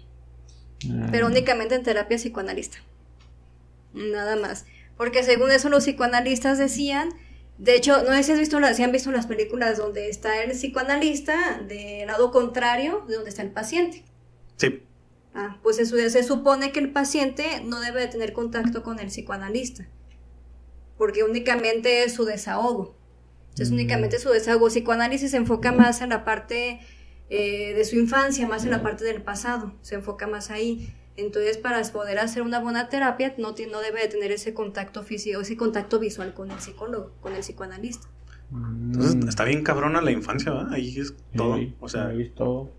[0.88, 1.08] Ah.
[1.10, 2.78] pero únicamente en terapia psicoanalista.
[3.92, 4.66] Nada más.
[4.96, 7.10] Porque según eso los psicoanalistas decían,
[7.56, 10.42] de hecho, no sé si, has visto las, si han visto las películas donde está
[10.42, 14.04] el psicoanalista del lado contrario de donde está el paciente.
[14.56, 14.82] Sí.
[15.34, 19.08] Ah, pues eso, se supone que el paciente no debe de tener contacto con el
[19.08, 19.86] psicoanalista,
[20.98, 22.96] porque únicamente es su desahogo.
[23.50, 23.74] Entonces, Mm.
[23.74, 24.68] únicamente su desahogo.
[24.68, 26.80] Psicoanálisis se enfoca más en la parte
[27.30, 30.94] eh, de su infancia, más en la parte del pasado, se enfoca más ahí.
[31.16, 35.40] Entonces, para poder hacer una buena terapia, no, no debe de tener ese contacto físico,
[35.40, 38.08] ese contacto visual con el psicólogo, con el psicoanalista.
[38.50, 39.28] Entonces Mm.
[39.28, 40.72] está bien cabrona la infancia, ¿verdad?
[40.72, 41.56] Ahí es todo.
[41.58, 42.70] Sí, O sea, ahí es todo.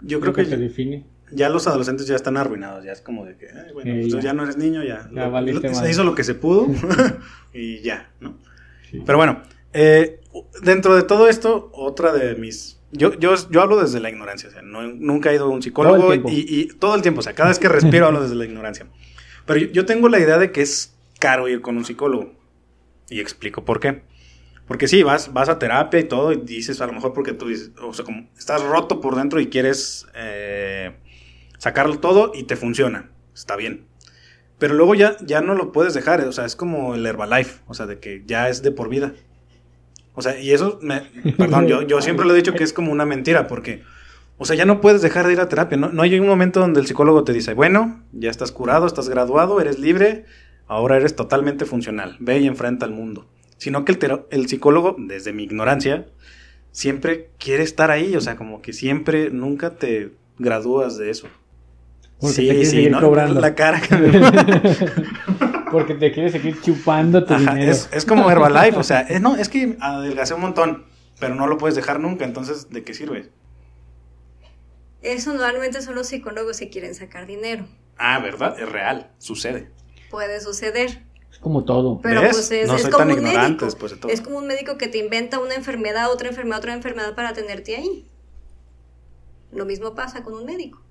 [0.00, 1.04] yo creo que te define.
[1.34, 2.84] Ya los adolescentes ya están arruinados.
[2.84, 4.20] Ya es como de que, bueno, pues ya.
[4.20, 4.32] ya.
[4.32, 5.08] no eres niño, ya.
[5.12, 6.68] Ya Lo- se hizo lo que se pudo
[7.52, 8.38] y ya, ¿no?
[8.90, 9.02] Sí.
[9.04, 9.42] Pero bueno,
[9.72, 10.20] eh,
[10.62, 12.78] dentro de todo esto, otra de mis...
[12.92, 15.62] Yo, yo, yo hablo desde la ignorancia, o sea, no- nunca he ido a un
[15.62, 18.86] psicólogo y todo el tiempo, o sea, cada vez que respiro hablo desde la ignorancia.
[19.46, 22.34] Pero yo, yo tengo la idea de que es caro ir con un psicólogo
[23.08, 24.02] y explico por qué.
[24.68, 27.48] Porque sí, vas, vas a terapia y todo y dices, a lo mejor porque tú
[27.48, 30.92] dices, o sea, como estás roto por dentro y quieres eh,
[31.62, 33.86] sacarlo todo y te funciona, está bien.
[34.58, 37.74] Pero luego ya, ya no lo puedes dejar, o sea, es como el Herbalife, o
[37.74, 39.12] sea, de que ya es de por vida.
[40.14, 41.02] O sea, y eso, me,
[41.38, 43.84] perdón, yo, yo siempre lo he dicho que es como una mentira, porque,
[44.38, 45.78] o sea, ya no puedes dejar de ir a terapia.
[45.78, 49.08] No, no hay un momento donde el psicólogo te dice, bueno, ya estás curado, estás
[49.08, 50.24] graduado, eres libre,
[50.66, 53.28] ahora eres totalmente funcional, ve y enfrenta al mundo.
[53.56, 56.08] Sino que el, el psicólogo, desde mi ignorancia,
[56.72, 61.28] siempre quiere estar ahí, o sea, como que siempre, nunca te gradúas de eso.
[62.22, 63.00] Porque te quieres seguir ¿no?
[63.00, 63.40] cobrando.
[63.40, 64.10] La cara que me
[65.70, 67.72] Porque te quieres seguir chupando tu Ajá, dinero.
[67.72, 70.84] es, es como Herbalife, o sea, es, no, es que adelgacé un montón,
[71.18, 73.30] pero no lo puedes dejar nunca, entonces, ¿de qué sirve?
[75.02, 77.66] Eso normalmente son los psicólogos que quieren sacar dinero.
[77.98, 78.58] Ah, ¿verdad?
[78.60, 79.70] Es real, sucede.
[80.10, 81.02] Puede suceder.
[81.30, 82.00] Es como todo.
[82.02, 82.32] Pero ¿Ves?
[82.32, 83.64] pues es, No es soy como tan un ignorante médico.
[83.64, 84.12] después de todo.
[84.12, 87.76] Es como un médico que te inventa una enfermedad, otra enfermedad, otra enfermedad para tenerte
[87.76, 88.06] ahí.
[89.52, 90.81] Lo mismo pasa con un médico.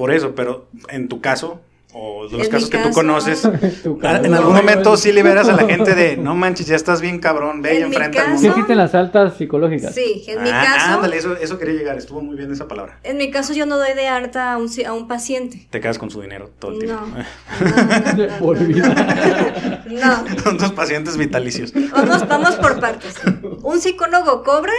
[0.00, 1.60] Por eso, pero en tu caso,
[1.92, 3.42] o de los En casos que tú conoces,
[3.82, 7.18] Tu en algún momento sí liberas a la gente de, no manches, ya estás bien
[7.18, 8.48] cabrón, ve y En enfrenta al caso- Sí mundo.
[8.52, 9.92] existen las altas psicológicas.
[9.94, 12.98] Sí, en mi Ah, caso, Ándale, eso, eso quería llegar, estuvo muy bien esa palabra.
[13.02, 15.66] en mi caso yo no doy de alta a un, a un paciente.
[15.68, 17.04] Te quedas con su dinero todo el tiempo.
[17.04, 17.24] No.
[17.60, 18.66] No, no, no, Por no.
[18.68, 19.84] vida.
[19.90, 20.42] No.
[20.44, 21.72] Son tus pacientes vitalicios.
[21.92, 23.16] Vamos, vamos por partes.
[23.62, 24.72] Un psicólogo cobra.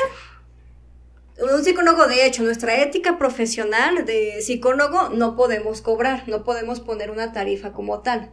[1.41, 7.09] Un psicólogo, de hecho, nuestra ética profesional de psicólogo no podemos cobrar, no podemos poner
[7.11, 8.31] una tarifa como tal.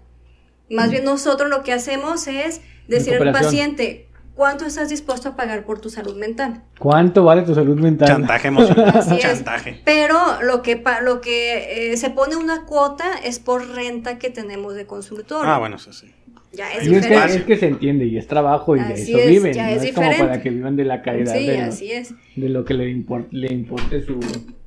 [0.70, 5.64] Más bien nosotros lo que hacemos es decir al paciente, ¿cuánto estás dispuesto a pagar
[5.64, 6.62] por tu salud mental?
[6.78, 8.06] ¿Cuánto vale tu salud mental?
[8.08, 8.88] Chantaje emocional.
[8.94, 9.20] Así es.
[9.22, 9.80] Chantaje.
[9.86, 14.28] Pero lo que, pa- lo que eh, se pone una cuota es por renta que
[14.28, 15.50] tenemos de consultorio.
[15.50, 16.14] Ah, bueno, eso sí.
[16.58, 17.36] Ya es Y es que, diferente.
[17.36, 19.52] es que se entiende y es trabajo y de Así eso es, viven.
[19.52, 20.24] ya no es es como diferente.
[20.28, 22.14] para que vivan de la caridad Sí, de, lo, así es.
[22.34, 24.18] de lo que le, impor- le importe su...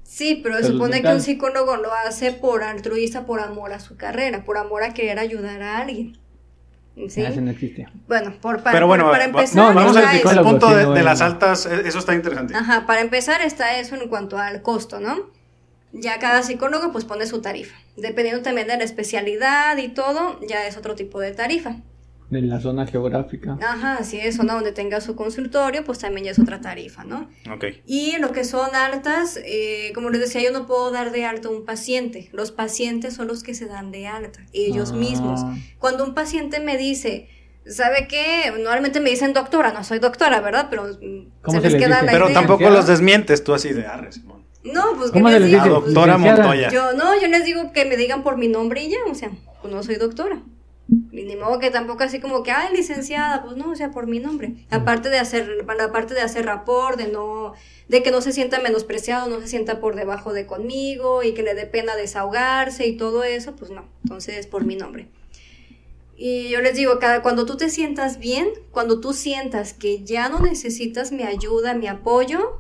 [0.04, 3.98] Sí, pero se supone que un psicólogo lo hace por altruista, por amor a su
[3.98, 6.18] carrera, por amor a querer ayudar a alguien.
[7.10, 7.24] ¿Sí?
[7.26, 7.88] Ah, Eso no existe.
[8.08, 11.04] Bueno, por, pa- Pero bueno, por- para empezar, No, vamos está el punto de, de
[11.04, 12.54] las altas, eh, eso está interesante.
[12.56, 15.30] Ajá, para empezar está eso en cuanto al costo, ¿no?
[15.94, 17.76] Ya cada psicólogo pues pone su tarifa.
[17.98, 21.76] Dependiendo también de la especialidad y todo, ya es otro tipo de tarifa.
[22.30, 23.58] De la zona geográfica.
[23.62, 27.30] Ajá, si es zona donde tenga su consultorio, pues también ya es otra tarifa, ¿no?
[27.54, 27.66] Ok.
[27.86, 31.50] Y lo que son altas, eh, como les decía, yo no puedo dar de alta
[31.50, 32.30] a un paciente.
[32.32, 34.96] Los pacientes son los que se dan de alta, ellos Ah.
[34.96, 35.42] mismos.
[35.78, 37.28] Cuando un paciente me dice,
[37.66, 38.50] ¿sabe qué?
[38.58, 40.68] Normalmente me dicen doctora, no soy doctora, ¿verdad?
[40.70, 42.06] Pero mm, ¿Cómo se les les queda dice?
[42.06, 42.34] la Pero idea.
[42.40, 44.46] tampoco los desmientes, tú así de arre, Simón.
[44.64, 45.70] No, pues ¿Cómo ¿qué se les les A dice?
[45.70, 45.82] digo?
[45.86, 46.18] doctora.
[46.18, 46.70] Montoya.
[46.70, 49.32] Yo no, yo les digo que me digan por mi nombre y ya, o sea,
[49.62, 50.42] pues no soy doctora.
[51.12, 54.08] Y ni modo que tampoco así como que, ay, licenciada, pues no, o sea, por
[54.08, 54.56] mi nombre.
[54.70, 57.54] Aparte de hacer, aparte de hacer rapport, de no,
[57.88, 61.44] de que no se sienta menospreciado, no se sienta por debajo de conmigo y que
[61.44, 63.86] le dé pena desahogarse y todo eso, pues no.
[64.04, 65.08] Entonces, por mi nombre.
[66.18, 70.28] Y yo les digo, cada, cuando tú te sientas bien, cuando tú sientas que ya
[70.30, 72.60] no necesitas mi ayuda, mi apoyo,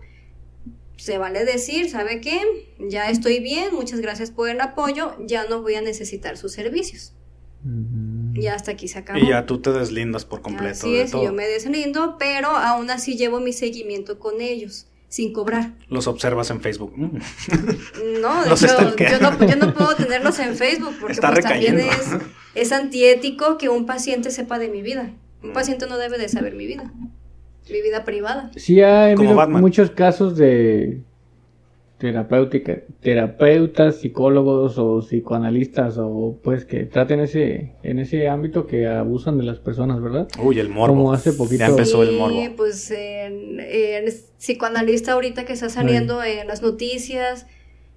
[1.01, 2.39] se vale decir, ¿sabe qué?
[2.79, 7.13] Ya estoy bien, muchas gracias por el apoyo, ya no voy a necesitar sus servicios.
[8.33, 9.19] Ya hasta aquí se acabó.
[9.19, 11.23] Y ya tú te deslindas por completo Así de es, y todo.
[11.23, 15.73] yo me deslindo, pero aún así llevo mi seguimiento con ellos, sin cobrar.
[15.89, 16.93] Los observas en Facebook.
[16.95, 17.17] Mm.
[18.21, 21.45] No, de Los hecho, yo no, yo no puedo tenerlos en Facebook porque Está pues,
[21.45, 21.81] también
[22.55, 25.13] es antiético que un paciente sepa de mi vida.
[25.43, 25.53] Un Mm.
[25.53, 26.91] paciente no debe de saber mi vida,
[27.69, 28.51] mi vida privada.
[28.55, 31.01] Sí ha habido muchos casos de
[31.97, 39.37] terapéutica, terapeutas, psicólogos o psicoanalistas o pues que traten ese en ese ámbito que abusan
[39.37, 40.27] de las personas, ¿verdad?
[40.41, 40.95] Uy, el morbo.
[40.95, 42.39] Como hace poquito- Ya empezó el morbo.
[42.57, 47.45] pues el, el psicoanalista ahorita que está saliendo en las noticias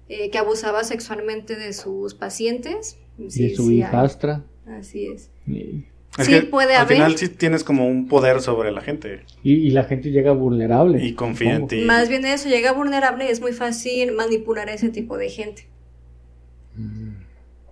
[0.07, 2.99] eh, que abusaba sexualmente de sus pacientes.
[3.17, 3.77] y Sí, su sí hay.
[3.79, 4.43] hijastra.
[4.67, 5.31] Así es.
[5.47, 5.85] Y,
[6.17, 6.95] Es sí, que puede al haber.
[6.97, 11.03] final sí tienes como un poder sobre la gente y- y la gente llega vulnerable.
[11.05, 11.81] y confía en ti.
[11.81, 15.67] Más bien eso, llega vulnerable y es muy fácil manipular a ese tipo de gente.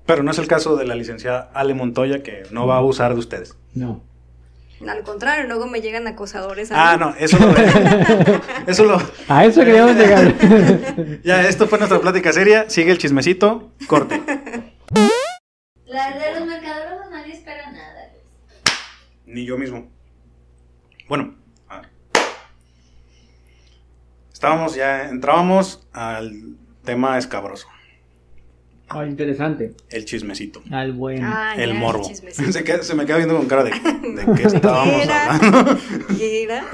[0.06, 3.14] Pero no es el caso de la licenciada Ale Montoya que no va a abusar
[3.14, 3.58] de ustedes.
[3.74, 4.02] No.
[4.86, 6.70] Al contrario, luego me llegan acosadores.
[6.74, 7.06] a Ah, mí.
[7.06, 7.56] no, eso lo...
[8.68, 9.02] eso lo...
[9.30, 10.34] A eso queríamos llegar.
[11.24, 12.70] Ya, esto fue nuestra plática seria.
[12.70, 13.72] Sigue el chismecito.
[13.88, 14.22] Corte.
[15.86, 18.10] La de los mercaderos nadie espera nada.
[19.26, 19.90] Ni yo mismo.
[21.08, 21.36] Bueno.
[21.68, 21.90] a ver.
[24.32, 25.10] Estábamos ya...
[25.10, 27.68] Entrábamos al tema escabroso.
[28.90, 29.74] Ah, interesante.
[29.90, 30.62] El chismecito.
[30.72, 31.24] Al buen.
[31.24, 32.04] Ah, el ya, morbo.
[32.14, 35.36] Se, queda- se me queda viendo con cara de, de qué estábamos Era.
[35.36, 35.78] hablando.
[36.18, 36.66] ¿Qué era?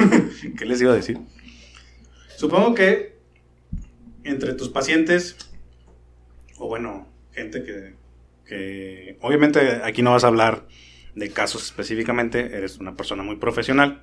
[0.57, 1.19] ¿Qué les iba a decir?
[2.35, 3.17] Supongo que
[4.23, 5.38] entre tus pacientes,
[6.57, 7.95] o bueno, gente que,
[8.45, 10.65] que obviamente aquí no vas a hablar
[11.19, 14.01] de casos específicamente, eres una persona muy profesional,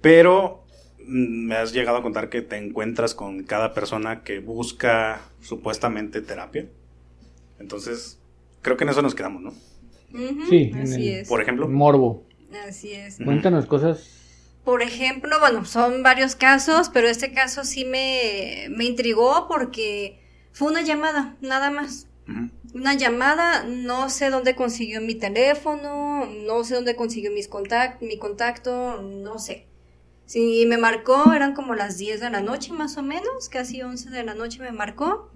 [0.00, 0.64] pero
[1.06, 6.20] mm, me has llegado a contar que te encuentras con cada persona que busca supuestamente
[6.20, 6.66] terapia.
[7.58, 8.18] Entonces,
[8.62, 9.52] creo que en eso nos quedamos, ¿no?
[10.48, 11.28] Sí, en así el- es.
[11.28, 11.68] Por ejemplo.
[11.68, 12.24] Morbo.
[12.66, 13.18] Así es.
[13.22, 14.14] Cuéntanos cosas.
[14.64, 20.20] Por ejemplo, bueno, son varios casos, pero este caso sí me, me intrigó porque
[20.52, 22.06] fue una llamada, nada más.
[22.28, 22.50] Ujú.
[22.74, 28.18] Una llamada, no sé dónde consiguió mi teléfono, no sé dónde consiguió mis contact, mi
[28.18, 29.66] contacto, no sé.
[30.26, 34.10] Sí, me marcó, eran como las 10 de la noche más o menos, casi 11
[34.10, 35.30] de la noche me marcó.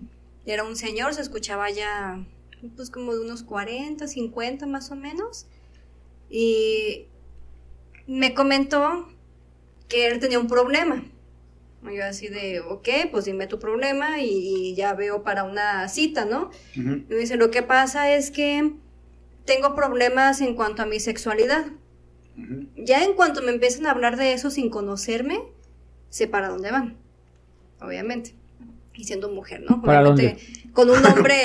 [0.45, 2.23] Era un señor, se escuchaba ya
[2.77, 5.47] pues como de unos 40, 50 más o menos.
[6.29, 7.07] Y
[8.07, 9.09] me comentó
[9.89, 11.05] que él tenía un problema.
[11.91, 16.25] Yo así de, ok, pues dime tu problema y, y ya veo para una cita,
[16.25, 16.51] ¿no?
[16.77, 18.73] Y me dice, lo que pasa es que
[19.45, 21.67] tengo problemas en cuanto a mi sexualidad.
[22.77, 25.41] Ya en cuanto me empiezan a hablar de eso sin conocerme,
[26.09, 26.97] sé para dónde van,
[27.81, 28.35] obviamente.
[28.95, 29.83] Y siendo mujer, ¿no?
[29.83, 30.43] ¿Para Obviamente,
[30.73, 31.37] Con un hombre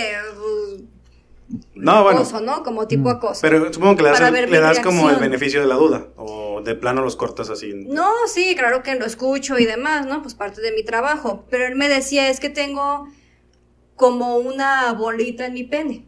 [1.76, 2.20] No, bueno.
[2.20, 2.64] acoso, ¿no?
[2.64, 3.18] Como tipo Mm.
[3.18, 3.40] acoso.
[3.42, 6.08] Pero supongo que le das, el- le das como el beneficio de la duda.
[6.18, 7.72] O de plano los cortas así.
[7.74, 10.22] No, sí, claro que lo escucho y demás, ¿no?
[10.22, 11.46] Pues parte de mi trabajo.
[11.50, 13.08] Pero él me decía, es que tengo
[13.96, 16.08] como una bolita en mi pene.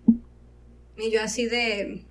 [0.98, 2.06] Y yo así de...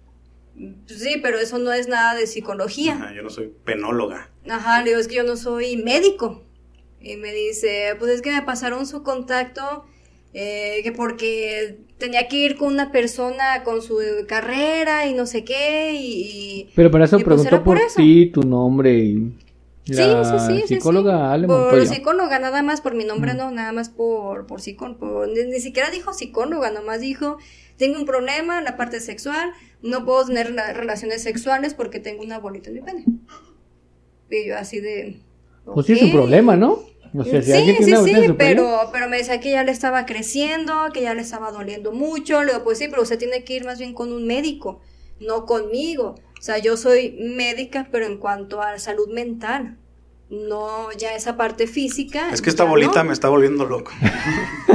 [0.86, 2.94] "Pues sí, pero eso no es nada de psicología.
[2.94, 4.30] Ajá, yo no soy penóloga.
[4.48, 6.42] Ajá, le digo, es que yo no soy médico.
[7.00, 9.84] Y me dice, pues es que me pasaron su contacto,
[10.32, 15.44] eh, que porque tenía que ir con una persona con su carrera y no sé
[15.44, 16.70] qué, y...
[16.74, 17.96] Pero para eso pues preguntó por por, eso.
[17.96, 19.32] ti, tu nombre y
[19.86, 21.46] la sí, sí, sí, psicóloga sí.
[21.46, 21.86] Por Montoya.
[21.86, 23.36] psicóloga, nada más, por mi nombre Mm.
[23.38, 25.26] no, nada más por, por psicóloga.
[25.26, 27.38] Ni, ni siquiera dijo psicóloga, nomás dijo,
[27.78, 29.50] tengo un problema en la parte sexual,
[29.82, 33.04] no puedo tener la- relaciones sexuales porque tengo una bolita en mi pene.
[34.30, 35.20] Y yo así de...
[35.64, 36.80] Pues sí es un problema, ¿no?
[37.14, 40.06] O sea, si sí, alguien sí, sí, pero, pero me decía que ya le estaba
[40.06, 42.42] creciendo, que ya le estaba doliendo mucho.
[42.42, 44.80] Le digo, pues sí, pero usted tiene que ir más bien con un médico,
[45.20, 46.14] no conmigo.
[46.38, 49.76] O sea, yo soy médica, pero en cuanto a salud mental,
[50.30, 52.30] no ya esa parte física.
[52.32, 53.08] Es que esta bolita no.
[53.08, 53.92] me está volviendo loco.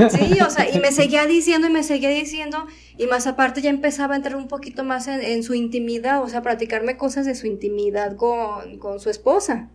[0.10, 2.65] Sí, o sea, y me seguía diciendo y me seguía diciendo,
[2.98, 6.28] y más aparte ya empezaba a entrar un poquito más en, en su intimidad, o
[6.28, 9.69] sea, platicarme cosas de su intimidad con, con su esposa.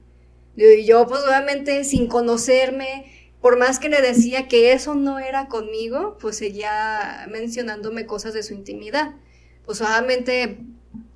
[0.59, 3.05] Y yo, pues obviamente, sin conocerme,
[3.41, 8.43] por más que le decía que eso no era conmigo, pues seguía mencionándome cosas de
[8.43, 9.15] su intimidad.
[9.65, 10.59] Pues obviamente,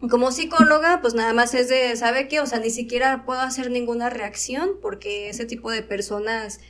[0.08, 2.38] como psicóloga, pues nada más es de, ¿sabe qué?
[2.38, 6.60] O sea, ni siquiera puedo hacer ninguna reacción porque ese tipo de personas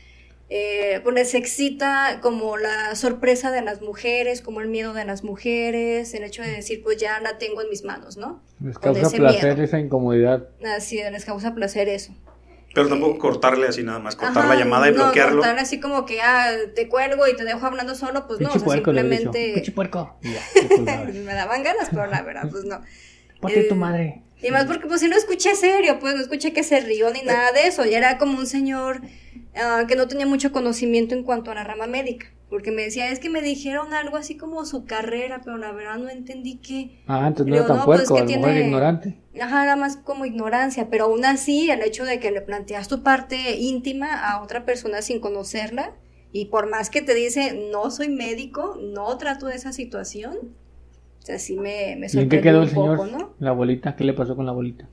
[0.49, 5.25] eh, pues les excita como la sorpresa de las mujeres, como el miedo de las
[5.25, 8.43] mujeres, el hecho de decir, pues ya la tengo en mis manos, ¿no?
[8.65, 9.63] les causa placer miedo.
[9.63, 10.49] esa incomodidad.
[10.65, 12.15] Así les causa placer eso.
[12.75, 14.17] Pero tampoco cortarle así nada más.
[14.17, 15.39] Cortar Ajá, la llamada y no, bloquearlo.
[15.43, 18.53] cortar así como que, ah, te cuelgo y te dejo hablando solo, pues no, o
[18.53, 19.63] sea, puerco, simplemente...
[19.75, 20.17] Puerco.
[20.23, 22.81] Ya, me daban ganas, pero la verdad, pues no.
[23.41, 24.23] Ponte tu Eh, madre.
[24.43, 27.23] Y más porque pues si no escuché serio, pues no escuché que se rió ni
[27.23, 27.85] nada de eso.
[27.87, 29.01] Y era como un señor
[29.55, 32.27] ah, que no tenía mucho conocimiento en cuanto a la rama médica.
[32.53, 35.97] Porque me decía, es que me dijeron algo así como su carrera, pero la verdad
[35.97, 37.01] no entendí qué.
[37.07, 39.19] Ah, entonces no era tan no, pues, puerco, que era tiene- ignorante.
[39.41, 43.03] Ajá, era más como ignorancia, pero aún así el hecho de que le planteas tu
[43.03, 45.97] parte íntima a otra persona sin conocerla
[46.31, 50.37] y por más que te dice no soy médico, no trato de esa situación,
[51.23, 52.97] o sea, sí me, me ¿Y en qué sorprendió quedó el un señor?
[52.99, 53.35] poco, ¿no?
[53.39, 54.91] La bolita, ¿qué le pasó con la bolita?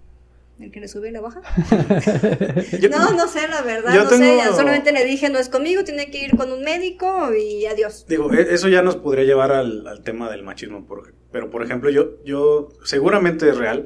[0.60, 1.41] El que le sube y le baja.
[2.91, 5.84] No, no sé, la verdad, Yo no sé, ya solamente le dije no es conmigo,
[5.84, 8.06] tiene que ir con un médico y adiós.
[8.08, 11.63] Digo, e- eso ya nos podría llevar al, al tema del machismo, por- pero por
[11.63, 13.86] ejemplo, yo, yo seguramente es real.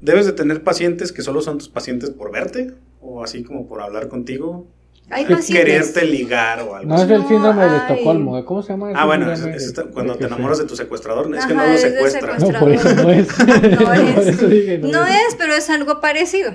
[0.00, 3.82] Debes de tener pacientes que solo son tus pacientes por verte, o así como por
[3.82, 4.66] hablar contigo,
[5.10, 7.76] Hay quererte ligar o algo No es el síndrome de.
[7.76, 8.44] Estocolmo, ¿eh?
[8.44, 8.92] ¿cómo se llama?
[8.94, 11.54] Ah, bueno, síndrome es- es de- cuando de te enamoras de tu secuestrador, es que
[11.54, 12.38] no lo es de secuestra.
[12.38, 13.28] No, por eso no es.
[13.80, 14.26] No es.
[14.28, 16.52] eso dije, No es, pero es algo parecido.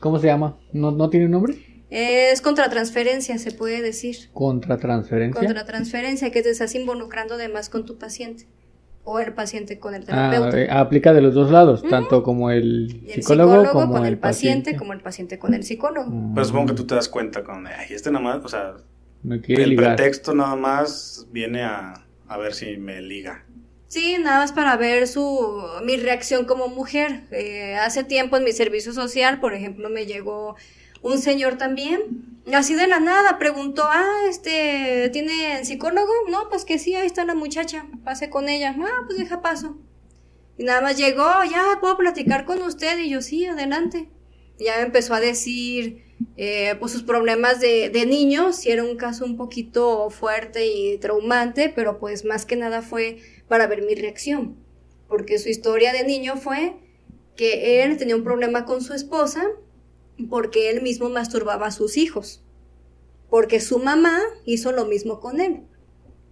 [0.00, 0.58] ¿Cómo se llama?
[0.72, 1.54] ¿No, ¿No tiene nombre?
[1.90, 4.16] Es contratransferencia, se puede decir.
[4.32, 5.40] Contratransferencia.
[5.40, 8.46] Contratransferencia, que te estás involucrando además con tu paciente.
[9.04, 10.60] O el paciente con el Ah, terapeuta.
[10.60, 14.12] eh, aplica de los dos lados, tanto como el y el psicólogo, como con el
[14.12, 16.08] el paciente, como el paciente con el psicólogo.
[16.08, 18.74] Mm, Pero supongo que tú te das cuenta con, ay, este nada más, o sea,
[19.24, 19.96] Me quiere el ligar.
[19.96, 21.94] pretexto nada más viene a,
[22.28, 23.44] a ver si me liga.
[23.88, 27.24] Sí, nada más para ver su mi reacción como mujer.
[27.32, 30.54] Eh, hace tiempo en mi servicio social, por ejemplo, me llegó
[31.02, 36.12] un señor también, así de la nada, preguntó, ah, este, ¿tiene psicólogo?
[36.30, 38.74] No, pues que sí, ahí está la muchacha, pase con ella.
[38.78, 39.76] Ah, pues deja paso.
[40.58, 42.98] Y nada más llegó, ya, ¿puedo platicar con usted?
[42.98, 44.10] Y yo, sí, adelante.
[44.58, 46.04] Ya empezó a decir,
[46.36, 51.72] eh, pues sus problemas de niño, si era un caso un poquito fuerte y traumante,
[51.74, 54.56] pero pues más que nada fue para ver mi reacción.
[55.08, 56.76] Porque su historia de niño fue
[57.36, 59.44] que él tenía un problema con su esposa
[60.28, 62.42] porque él mismo masturbaba a sus hijos.
[63.30, 65.60] Porque su mamá hizo lo mismo con él.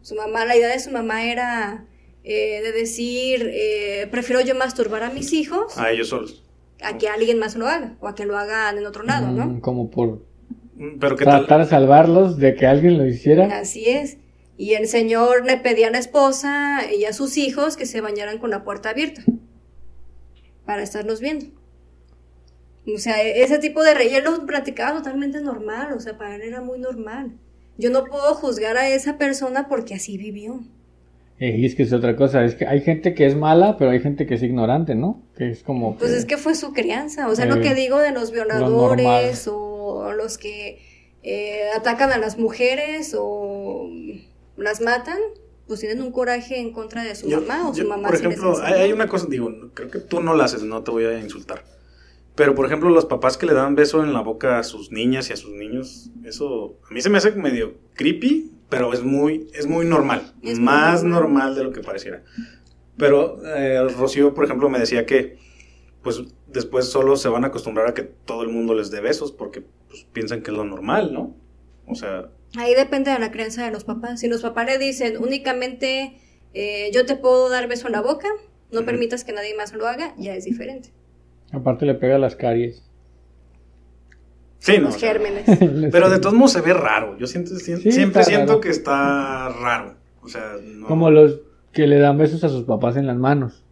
[0.03, 1.87] Su mamá, la idea de su mamá era
[2.25, 6.45] eh, de decir, eh, prefiero yo masturbar a mis hijos A ellos solos.
[6.83, 9.47] a que alguien más lo haga o a que lo hagan en otro lado, ¿no?
[9.47, 10.29] Mm, Como por
[10.77, 11.27] Mm, Pero tal.
[11.47, 13.59] tratar de salvarlos de que alguien lo hiciera.
[13.59, 14.17] Así es.
[14.57, 18.39] Y el señor le pedía a la esposa y a sus hijos que se bañaran
[18.39, 19.23] con la puerta abierta
[20.65, 21.47] para estarlos viendo.
[22.87, 26.35] O sea, e- ese tipo de rey, él lo practicaba totalmente normal, o sea, para
[26.37, 27.33] él era muy normal.
[27.79, 30.61] Yo no puedo juzgar a esa persona porque así vivió.
[31.39, 33.91] Eh, Y es que es otra cosa, es que hay gente que es mala, pero
[33.93, 35.23] hay gente que es ignorante, ¿no?
[35.39, 35.97] Que es como...
[35.97, 38.31] Pues que- es que fue su crianza, o sea, Eh, lo que digo de los
[38.33, 40.79] violadores o los que
[41.23, 43.89] eh, atacan a las mujeres o
[44.57, 45.19] las matan,
[45.67, 48.09] pues tienen un coraje en contra de su Yo- mamá o su mamá.
[48.09, 51.05] Por ejemplo, hay una cosa, digo, creo que tú no la haces, no te voy
[51.05, 51.63] a insultar.
[52.41, 55.29] Pero, por ejemplo, los papás que le dan beso en la boca a sus niñas
[55.29, 59.49] y a sus niños, eso a mí se me hace medio creepy, pero es muy,
[59.53, 60.33] es muy normal.
[60.43, 61.35] Es más normal.
[61.35, 61.55] normal.
[61.55, 62.25] de lo que pareciera.
[62.97, 65.37] Pero eh, Rocío, por ejemplo, me decía que,
[66.03, 69.33] pues, después solo se van a acostumbrar a que todo el mundo les dé besos
[69.33, 71.37] porque pues, piensan que es lo normal, ¿no?
[71.87, 74.21] O sea, Ahí depende de la creencia de los papás.
[74.21, 76.17] Si los papás le dicen únicamente
[76.55, 78.29] eh, yo te puedo dar beso en la boca,
[78.73, 80.91] no permitas que nadie más lo haga, ya es diferente.
[81.53, 82.83] Aparte le pega las caries.
[84.59, 84.85] sí, no.
[84.85, 85.45] los gérmenes.
[85.93, 87.17] Pero de todos modos se ve raro.
[87.19, 88.61] Yo siento, siento- Sí, siempre siento raro.
[88.61, 89.95] que está raro.
[90.23, 90.87] O sea, no.
[90.87, 91.41] Como los
[91.73, 93.65] que le dan besos a sus papás en las manos.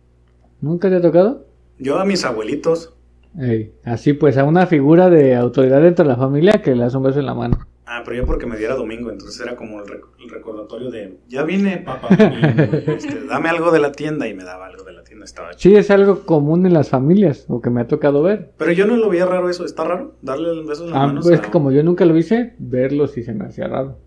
[0.61, 1.47] ¿Nunca te ha tocado?
[1.79, 2.95] Yo a mis abuelitos.
[3.39, 6.95] Ey, así pues, a una figura de autoridad dentro de la familia que le das
[6.95, 7.59] un beso en la mano.
[7.87, 11.19] Ah, pero yo porque me diera domingo, entonces era como el, rec- el recordatorio de,
[11.29, 12.09] ya vine, papá,
[12.87, 15.75] este, dame algo de la tienda y me daba algo de la estaba chido.
[15.75, 18.53] Sí, es algo común en las familias, o que me ha tocado ver.
[18.59, 20.15] Pero yo no lo veía raro eso, ¿está raro?
[20.23, 21.25] Darle el beso en las Ah, manos.
[21.25, 23.99] pues es a- que como yo nunca lo hice, verlo sí se me hacía raro.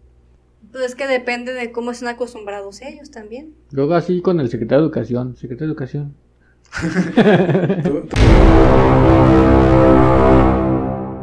[0.72, 3.54] Pues es que depende de cómo están acostumbrados ellos también.
[3.72, 5.36] Luego así con el secretario de Educación.
[5.36, 6.16] Secretario de Educación.
[7.84, 8.16] Tú- tú-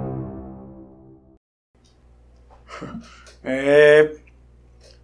[3.45, 4.13] Eh,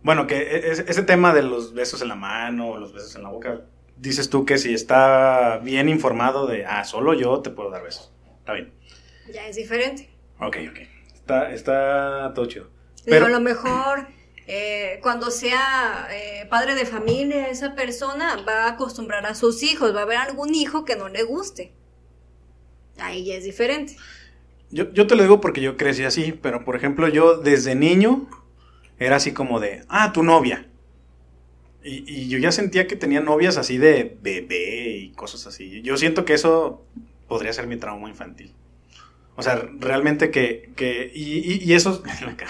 [0.03, 3.15] bueno, que e- ese, ese tema de los besos en la mano o los besos
[3.17, 3.63] en la boca,
[3.97, 8.13] dices tú que si está bien informado de, ah, solo yo te puedo dar besos.
[8.39, 8.73] Está bien.
[9.33, 10.11] Ya es diferente.
[10.39, 10.79] Ok, ok.
[11.15, 12.65] Está, está todo chido.
[12.65, 14.07] Digo, Pero, a lo mejor
[14.47, 19.95] eh, cuando sea eh, padre de familia, esa persona va a acostumbrar a sus hijos,
[19.95, 21.73] va a haber algún hijo que no le guste.
[22.99, 23.97] Ahí ya es diferente.
[24.71, 28.29] yo, yo te lo digo porque yo crecí así, pero por ejemplo, yo desde niño
[28.99, 30.69] era así como de, ah, tu novia.
[31.85, 35.83] Y, y yo ya sentía que tenía novias así de bebé y cosas así.
[35.83, 36.85] Yo siento que eso
[37.29, 38.53] podría ser mi trauma infantil.
[39.37, 40.73] O sea, realmente que...
[40.77, 42.03] que y, y- y eso...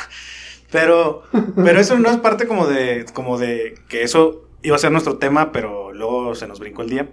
[0.70, 1.22] pero,
[1.56, 5.18] pero eso no es parte como de, como de que eso iba a ser nuestro
[5.18, 7.10] tema, pero luego se nos brincó el día.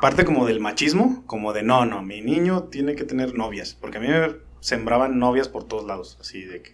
[0.00, 3.74] Parte como del machismo, como de no, no, mi niño tiene que tener novias.
[3.80, 6.18] Porque a mí me sembraban novias por todos lados.
[6.20, 6.72] Así de que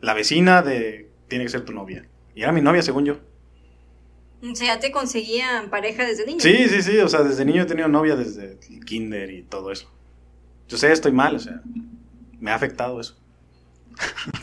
[0.00, 2.06] la vecina de tiene que ser tu novia.
[2.34, 3.18] Y era mi novia, según yo.
[4.42, 6.40] O sea, ya te conseguían pareja desde niño.
[6.40, 9.72] Sí, sí, sí, o sea, desde niño he tenido novia desde el kinder y todo
[9.72, 9.90] eso.
[10.68, 11.60] Yo sé, estoy mal, o sea,
[12.38, 13.16] me ha afectado eso.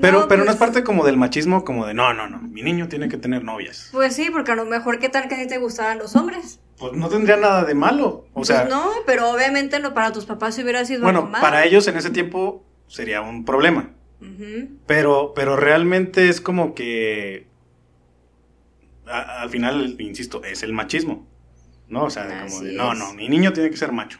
[0.00, 2.38] pero, No, pero no pues- es parte como del machismo, como de no, no, no,
[2.40, 3.88] mi niño tiene que tener novias.
[3.92, 6.60] Pues sí, porque a lo mejor qué tal que a ti te gustaban los hombres.
[6.78, 8.26] Pues no tendría nada de malo.
[8.32, 11.42] O sea, pues no, pero obviamente no, para tus papás hubiera sido algo bueno, malo.
[11.42, 13.90] para ellos en ese tiempo sería un problema.
[14.86, 17.46] Pero, pero realmente es como que
[19.10, 21.26] a- al final, insisto, es el machismo.
[21.88, 22.04] ¿No?
[22.04, 24.18] O sea, como de, no, no, mi niño tiene que ser macho.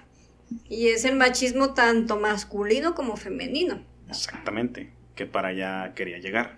[0.68, 3.80] Y es el machismo tanto masculino como femenino.
[4.08, 6.56] Exactamente, que para allá quería llegar.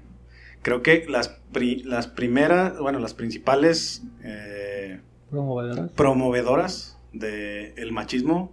[0.62, 5.90] Creo que las, pri- las primeras, bueno, las principales eh, Promovedoras.
[5.92, 8.52] promovedoras del machismo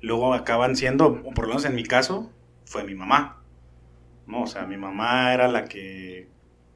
[0.00, 2.32] luego acaban siendo, o por lo menos en mi caso,
[2.64, 3.42] fue mi mamá.
[4.26, 6.28] No, o sea, mi mamá era la que...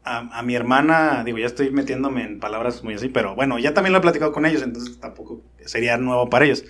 [0.05, 3.73] A, a mi hermana, digo, ya estoy metiéndome en palabras muy así, pero bueno, ya
[3.73, 6.65] también lo he platicado con ellos, entonces tampoco sería nuevo para ellos.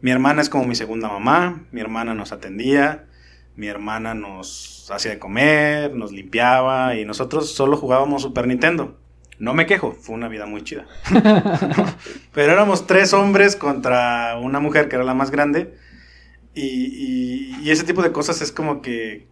[0.00, 3.04] Mi hermana es como mi segunda mamá, mi hermana nos atendía,
[3.56, 8.98] mi hermana nos hacía de comer, nos limpiaba y nosotros solo jugábamos Super Nintendo.
[9.38, 10.86] No me quejo, fue una vida muy chida.
[12.32, 15.74] Pero éramos tres hombres contra una mujer que era la más grande.
[16.54, 19.26] Y, y- y ese tipo de cosas es como que...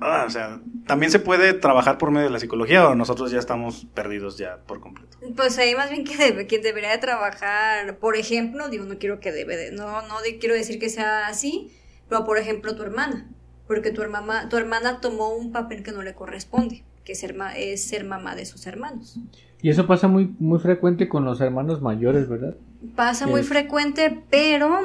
[0.00, 3.38] ah, o sea, también se puede trabajar por medio de la psicología o nosotros ya
[3.38, 5.16] estamos perdidos ya por completo.
[5.36, 9.20] Pues ahí más bien que debe- quien debería de trabajar, por ejemplo, digo, no quiero
[9.20, 11.70] que debe de, no, no de- quiero decir que sea así,
[12.08, 13.28] pero por ejemplo tu hermana,
[13.66, 17.34] porque tu hermana, tu hermana tomó un papel que no le corresponde, que es ser,
[17.34, 19.18] ma- es ser mamá de sus hermanos.
[19.62, 22.54] Y eso pasa muy, muy frecuente con los hermanos mayores, ¿verdad?
[22.94, 23.48] Pasa muy Sí.
[23.48, 24.78] frecuente, pero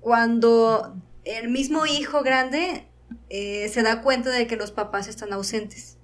[0.00, 0.94] cuando
[1.24, 2.86] el mismo hijo grande
[3.28, 5.98] eh, se da cuenta de que los papás están ausentes,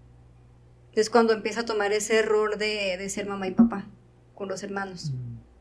[0.93, 3.87] es cuando empieza a tomar ese rol de, de ser mamá y papá
[4.35, 5.13] con los hermanos.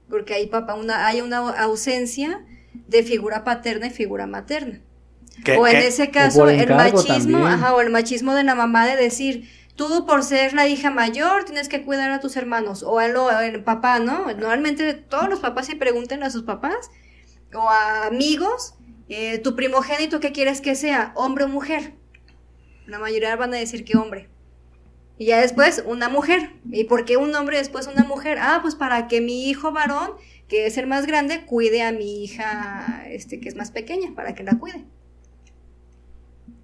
[0.10, 2.46] Porque hay papá, una, hay una ausencia
[2.88, 4.82] de figura paterna y figura materna.
[5.58, 9.50] O en ese caso, el machismo, ajá, o el machismo de la mamá de decir,
[9.76, 13.30] tú por ser la hija mayor tienes que cuidar a tus hermanos, o el, o
[13.40, 14.26] el papá, ¿no?
[14.28, 16.90] Normalmente todos los papás se preguntan a sus papás
[17.54, 18.75] o a amigos,
[19.10, 21.12] eh, tu primogénito, ¿qué quieres que sea?
[21.16, 21.94] ¿Hombre o mujer?
[22.88, 24.30] La mayoría van a decir que hombre.
[25.18, 26.52] Y ya después una mujer.
[26.72, 28.38] ¿Y por qué un hombre y después una mujer?
[28.40, 30.12] Ah, pues para que mi hijo varón,
[30.48, 34.36] que es el más grande, cuide a mi hija, este, que es más pequeña, para
[34.36, 34.84] que la cuide.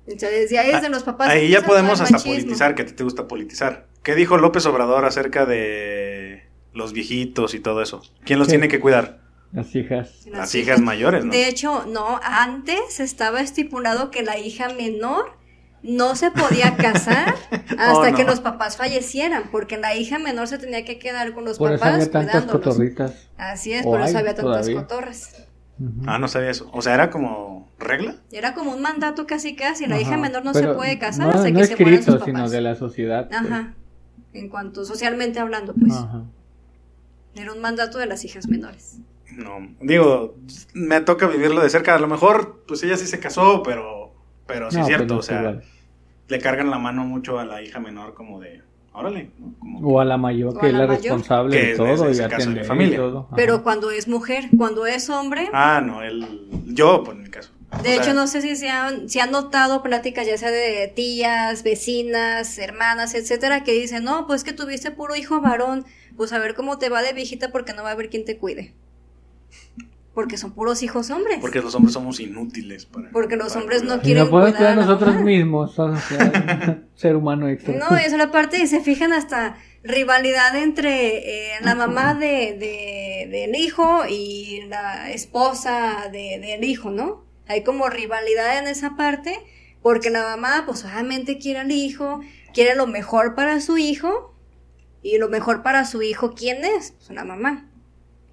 [0.08, 1.30] Entonces, ya es de los papás.
[1.30, 2.34] Ahí ya podemos hasta machismo.
[2.34, 3.88] politizar, que a ti te gusta politizar.
[4.04, 8.02] ¿Qué dijo López Obrador acerca de los viejitos y todo eso?
[8.26, 8.54] ¿Quién los ¿Qué?
[8.54, 9.21] tiene que cuidar?
[9.54, 10.26] Las hijas.
[10.28, 11.32] Las hijas mayores, ¿no?
[11.32, 15.38] De hecho, no, antes estaba estipulado que la hija menor
[15.84, 17.36] no se podía casar
[17.78, 18.16] hasta Oh, no.
[18.16, 21.72] que los papás fallecieran, porque la hija menor se tenía que quedar con los Por
[21.72, 22.64] eso papás había tantas cuidándolos.
[22.66, 23.30] cotorritas.
[23.38, 24.76] Así es, O por eso había tantas todavía.
[24.82, 25.48] cotorras.
[26.06, 26.70] Ah, no sabía eso.
[26.74, 28.18] O sea, era como regla.
[28.32, 31.34] Era como un mandato casi casi, la hija menor no Pero se puede casar no-
[31.34, 32.26] hasta no que se mueran sus escrito, papás.
[32.26, 33.28] sino de la sociedad.
[33.28, 33.42] pues.
[33.42, 33.74] Ajá.
[34.34, 35.92] En cuanto socialmente hablando, pues.
[35.94, 36.24] Ajá.
[37.34, 39.00] Era un mandato de las hijas menores.
[39.36, 40.36] No, digo,
[40.74, 41.96] me toca vivirlo de cerca.
[41.96, 44.14] A lo mejor, pues ella sí se casó, pero,
[44.48, 45.18] pero sí No, es pues cierto.
[45.18, 45.64] o sea, igual.
[46.28, 48.62] le cargan la mano mucho a la hija menor como de,
[48.94, 49.54] órale, ¿no?
[49.60, 52.98] Como- O a la mayor, que es la responsable de todo es y el familia.
[52.98, 53.28] todo.
[53.36, 57.52] Pero cuando es mujer, cuando es hombre, Ah, no, él, yo, por mi caso.
[57.74, 60.52] O De sea, hecho, no sé si se han, si han notado pláticas ya sea
[60.52, 65.86] de tías, vecinas, hermanas, etcétera, que dicen, no, pues que tuviste puro hijo varón,
[66.18, 68.38] pues a ver cómo te va de viejita porque no va a haber quien te
[68.38, 68.74] cuide.
[70.14, 71.38] Porque son puros hijos hombres.
[71.40, 73.10] Porque los hombres somos inútiles para.
[73.12, 74.02] Porque los para hombres no cuidar.
[74.02, 75.26] Y quieren no podemos cuidar a nosotros mamá.
[75.26, 77.76] mismos, o sea, ser humano extra.
[77.78, 83.30] No, eso la parte y se fijan hasta rivalidad entre eh, la mamá de, de-
[83.32, 87.24] del hijo y la esposa de- del hijo, ¿no?
[87.48, 89.40] Hay como rivalidad en esa parte
[89.82, 92.20] porque la mamá pues obviamente quiere al hijo,
[92.54, 94.36] quiere lo mejor para su hijo
[95.02, 96.92] y lo mejor para su hijo, ¿quién es?
[96.92, 97.71] Pues la mamá.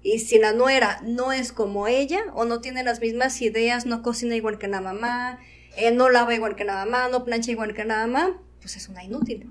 [0.01, 4.01] Y si la nuera no es como ella o no tiene las mismas ideas, no
[4.01, 5.39] cocina igual que la mamá,
[5.75, 8.87] eh, no lava igual que la mamá, no plancha igual que la mamá, pues es
[8.89, 9.49] una inútil.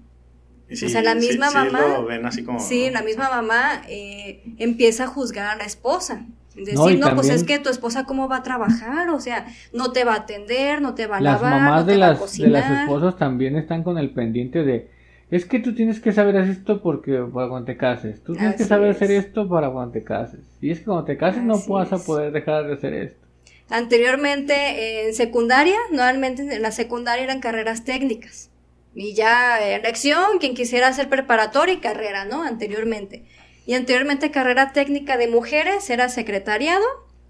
[0.70, 2.61] Y sí, o sea, la sí, misma sí mamá- lo ven así como.
[2.61, 6.26] Sí, la misma mamá eh, empieza a juzgar a la esposa.
[6.55, 10.03] Decir, No, pues es que tu esposa cómo va a trabajar, o sea, no te
[10.03, 12.11] va a atender, no te va a Las lavar, mamás no te de va a
[12.14, 14.90] las, de las esposas también están con el pendiente de,
[15.31, 18.57] es que tú tienes que saber hacer esto porque para cuando te cases, tú tienes
[18.57, 18.97] que Así saber es.
[18.97, 20.41] hacer esto para cuando te cases.
[20.61, 23.26] Y es que cuando te cases no Así vas a poder dejar de hacer esto.
[23.70, 28.51] Anteriormente eh, en secundaria, normalmente en la secundaria eran carreras técnicas.
[28.95, 32.43] Y ya elección, quien quisiera hacer preparatoria y carrera, ¿no?
[32.43, 33.26] Anteriormente.
[33.66, 36.85] Y anteriormente carrera técnica de mujeres era secretariado,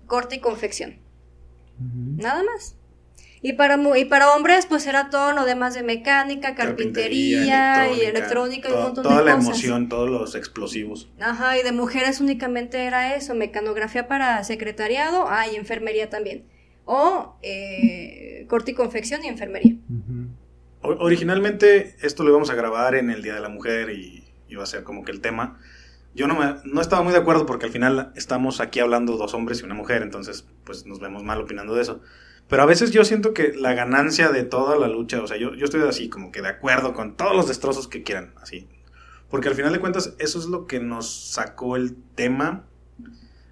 [0.06, 1.00] corte y confección.
[1.78, 2.22] Ujú.
[2.22, 2.77] Nada más.
[3.40, 8.00] Y para, mu- y para hombres, pues era todo lo demás de mecánica, carpintería, y
[8.02, 9.48] electrónica y un montón Toda de la cosas.
[9.50, 11.08] emoción, todos los explosivos.
[11.20, 16.44] Ajá, y de mujeres únicamente era eso, mecanografía para secretariado, ah, y enfermería también.
[16.84, 19.76] O eh, corte y confección y enfermería.
[20.82, 24.66] Originalmente esto lo íbamos a grabar en el Día de la Mujer y iba a
[24.66, 25.58] ser como que el tema.
[26.14, 29.34] Yo no, me, no estaba muy de acuerdo porque al final estamos aquí hablando dos
[29.34, 32.00] hombres y una mujer, entonces pues nos vemos mal opinando de eso.
[32.48, 35.54] Pero a veces yo siento que la ganancia de toda la lucha, o sea, yo,
[35.54, 38.66] yo estoy así como que de acuerdo con todos los destrozos que quieran, así.
[39.28, 42.64] Porque al final de cuentas eso es lo que nos sacó el tema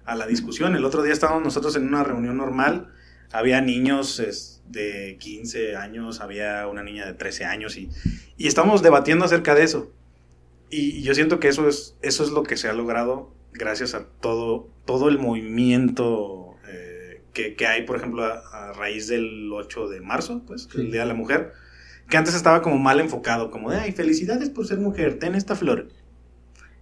[0.05, 0.75] a la discusión.
[0.75, 2.91] El otro día estábamos nosotros en una reunión normal,
[3.31, 7.89] había niños de 15 años, había una niña de 13 años y,
[8.35, 9.91] y estamos debatiendo acerca de eso.
[10.69, 14.05] Y yo siento que eso es, eso es lo que se ha logrado gracias a
[14.05, 16.46] todo, todo el movimiento
[17.37, 20.81] que, que hay, por ejemplo, a, a raíz del 8 de marzo, pues, Sí.
[20.81, 21.53] el Día de la Mujer,
[22.09, 25.55] que antes estaba como mal enfocado, como de, ay, felicidades por ser mujer, ten esta
[25.55, 25.87] flor.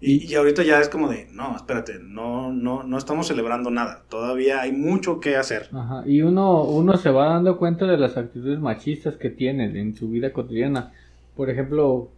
[0.01, 4.03] Y, y ahorita ya es como de, no, espérate, no, no, no estamos celebrando nada,
[4.09, 5.69] todavía hay mucho que hacer.
[5.73, 9.95] Ajá, Y uno, uno se va dando cuenta de las actitudes machistas que tienen en
[9.95, 10.91] su vida cotidiana.
[11.35, 12.11] Por ejemplo,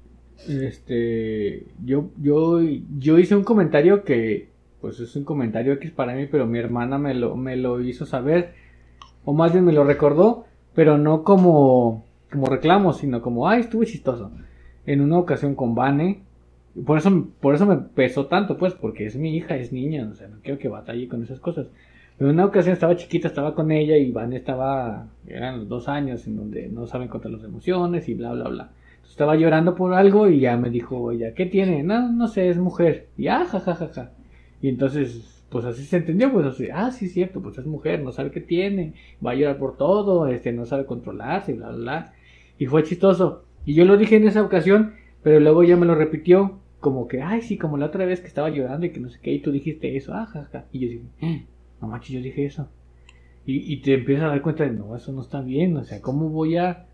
[0.48, 2.60] este, yo, yo,
[3.00, 4.50] yo hice un comentario que,
[4.82, 8.06] pues es un comentario X para mí, pero mi hermana me lo, me lo hizo
[8.06, 8.54] saber,
[9.26, 13.84] o más bien me lo recordó, pero no como, como reclamo, sino como, ay, estuvo
[13.84, 14.32] chistoso.
[14.86, 16.22] En una ocasión con Vane,
[16.86, 20.14] por eso, por eso me pesó tanto, pues, porque es mi hija, es niña, o
[20.14, 21.68] sea, no quiero que batalle con esas cosas.
[22.18, 25.88] Pero en una ocasión estaba chiquita, estaba con ella y Van estaba, eran los dos
[25.88, 28.70] años en donde no saben contar las emociones y bla, bla, bla.
[28.90, 31.84] Entonces, estaba llorando por algo y ya me dijo ella, ¿qué tiene?
[31.84, 33.08] No, no sé, es mujer.
[33.18, 34.12] Y ah, ja, ja, ja, ja.
[34.62, 38.12] Y entonces pues así se entendió, pues así, ah, sí, cierto, pues es mujer, no
[38.12, 38.94] sabe qué tiene,
[39.26, 42.14] va a llorar por todo, este, no sabe controlarse, bla, bla, bla.
[42.60, 43.46] Y fue chistoso.
[43.66, 44.94] Y yo lo dije en esa ocasión,
[45.24, 48.28] pero luego ya me lo repitió, como que, ay, sí, como la otra vez que
[48.28, 50.66] estaba llorando y que no sé qué, y tú dijiste eso, ah, jaja.
[50.72, 51.46] Y yo dije, eh,
[51.82, 52.70] no manches, yo dije eso.
[53.50, 56.28] Y, te empiezas a dar cuenta de, no, eso no está bien, o sea, ¿cómo
[56.28, 56.86] voy a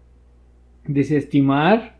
[0.85, 1.95] desestimar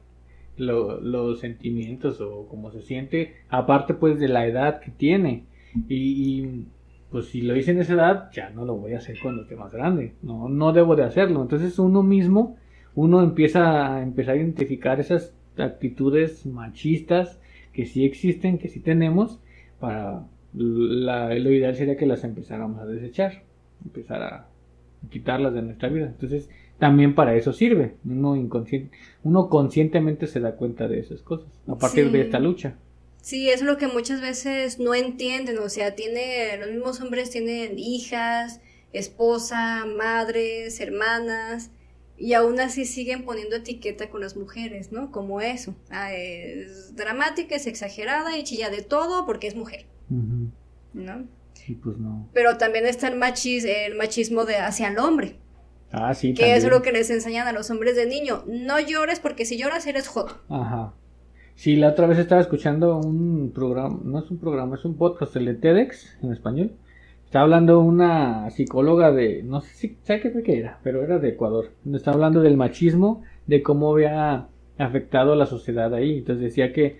[0.58, 5.46] lo- los sentimientos o cómo se siente, aparte pues de la edad que tiene?
[5.90, 5.96] Y,
[6.42, 6.68] y,
[7.12, 9.56] pues si lo hice en esa edad, ya no lo voy a hacer cuando esté
[9.56, 11.42] más grande, no, no debo de hacerlo.
[11.42, 12.58] Entonces uno mismo,
[12.96, 17.40] uno empieza a empezar a identificar esas actitudes machistas
[17.74, 19.40] que sí existen, que sí tenemos,
[19.80, 23.44] para la, lo ideal sería que las empezáramos a desechar,
[23.84, 24.48] empezar a
[25.10, 26.06] quitarlas de nuestra vida.
[26.08, 26.50] Entonces,
[26.80, 27.96] también para eso sirve.
[28.06, 32.12] Uno inconsciente, uno conscientemente se da cuenta de esas cosas a partir Sí.
[32.12, 32.76] de esta lucha.
[33.24, 37.80] Sí, es lo que muchas veces no entienden, o sea, tiene, los mismos hombres tienen
[37.80, 38.60] hijas,
[38.92, 41.72] esposa, madres, hermanas,
[42.18, 45.10] y aún así siguen poniendo etiqueta con las mujeres, ¿no?
[45.10, 49.86] Como eso, ah, es dramática, es exagerada y chilla de todo porque es mujer.
[50.10, 51.26] ¿no?
[51.66, 52.30] Y pues no.
[52.34, 55.40] Pero también está el, machis, el machismo de hacia el hombre,
[55.94, 59.22] Ah, sí, que es lo que les enseñan a los hombres de niño, no llores
[59.22, 60.42] porque si lloras eres joto.
[60.50, 60.94] Ajá.
[61.56, 65.36] Sí, la otra vez estaba escuchando un programa, no es un programa, es un podcast,
[65.36, 66.72] el de TEDx en español.
[67.26, 70.80] Estaba hablando una psicóloga de, no sé si, ¿sabe qué era?
[70.84, 71.72] Pero era de Ecuador.
[71.92, 74.48] Estaba hablando del machismo, de cómo había
[74.78, 76.20] afectado a la sociedad ahí.
[76.20, 76.98] Entonces decía que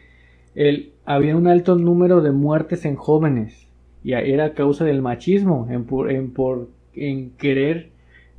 [1.06, 3.68] había un alto número de muertes en jóvenes.
[4.04, 7.90] Y era causa del machismo, en, por, en querer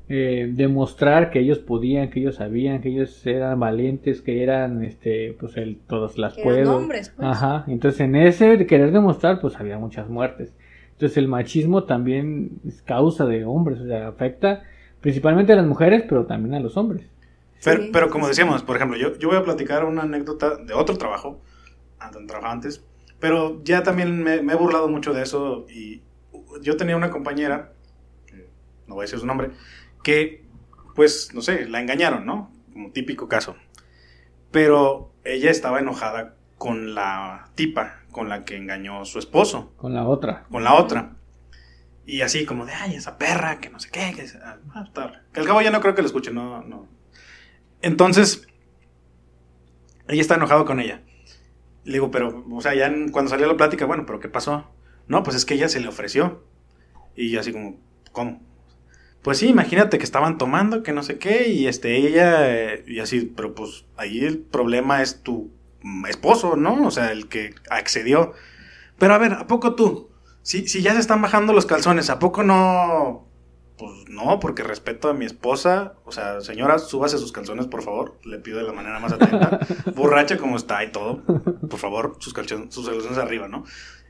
[0.09, 5.35] eh, demostrar que ellos podían, que ellos sabían, que ellos eran valientes, que eran, este,
[5.41, 6.77] pues el, todos las Que eran puedo.
[6.77, 7.27] hombres, pues.
[7.29, 10.53] Ajá, entonces en ese querer demostrar, pues había muchas muertes.
[10.93, 14.63] Entonces el machismo también es causa de hombres, o sea, afecta
[15.01, 17.07] principalmente a las mujeres, pero también a los hombres.
[17.65, 20.75] Pero, Sí, pero como decíamos, por ejemplo, yo, yo voy a platicar una anécdota de
[20.75, 21.41] otro trabajo,
[22.13, 22.85] donde trabajaba antes,
[23.19, 26.03] pero ya también me, me he burlado mucho de eso y
[26.61, 27.73] yo tenía una compañera,
[28.27, 28.49] que
[28.87, 29.51] no voy a decir su nombre,
[30.05, 30.45] que
[30.95, 32.53] pues, no sé, la engañaron, ¿no?
[32.73, 33.57] Como típico caso.
[34.51, 40.07] Pero ella estaba enojada con la tipa con la que engañó su esposo Con la
[40.07, 40.45] otra.
[40.51, 41.17] con la otra.
[42.07, 44.59] Y así como de, ay, esa perra, que no sé qué, que, ah,
[45.33, 46.87] que al cabo ya no creo que lo escuche, no, no.
[47.83, 48.47] Entonces,
[50.07, 51.03] ella está enojado con ella.
[51.85, 54.71] Le digo, pero, o sea, ya cuando salió la plática, bueno, pero ¿qué pasó?
[55.09, 56.45] No, pues es que ella se le ofreció.
[57.17, 57.81] Y yo así como,
[58.13, 58.41] ¿cómo?
[59.25, 63.01] Pues sí, imagínate que estaban tomando, que no sé qué, y este, ella, eh, y
[63.01, 65.51] así, pero pues ahí el problema es tu
[66.07, 66.87] esposo, ¿no?
[66.87, 68.35] O sea, el que accedió.
[68.99, 70.11] Pero a ver, ¿a poco tú?
[70.43, 73.27] Si, si ya se están bajando los calzones, ¿a poco no?
[73.79, 75.95] Pues no, porque respeto a mi esposa.
[76.05, 78.19] O sea, señora, súbase sus calzones, por favor.
[78.25, 79.59] Le pido de la manera más atenta.
[79.97, 81.23] Borracha como está y todo.
[81.23, 83.65] Por favor, sus, calzones, sus calzones arriba, ¿no?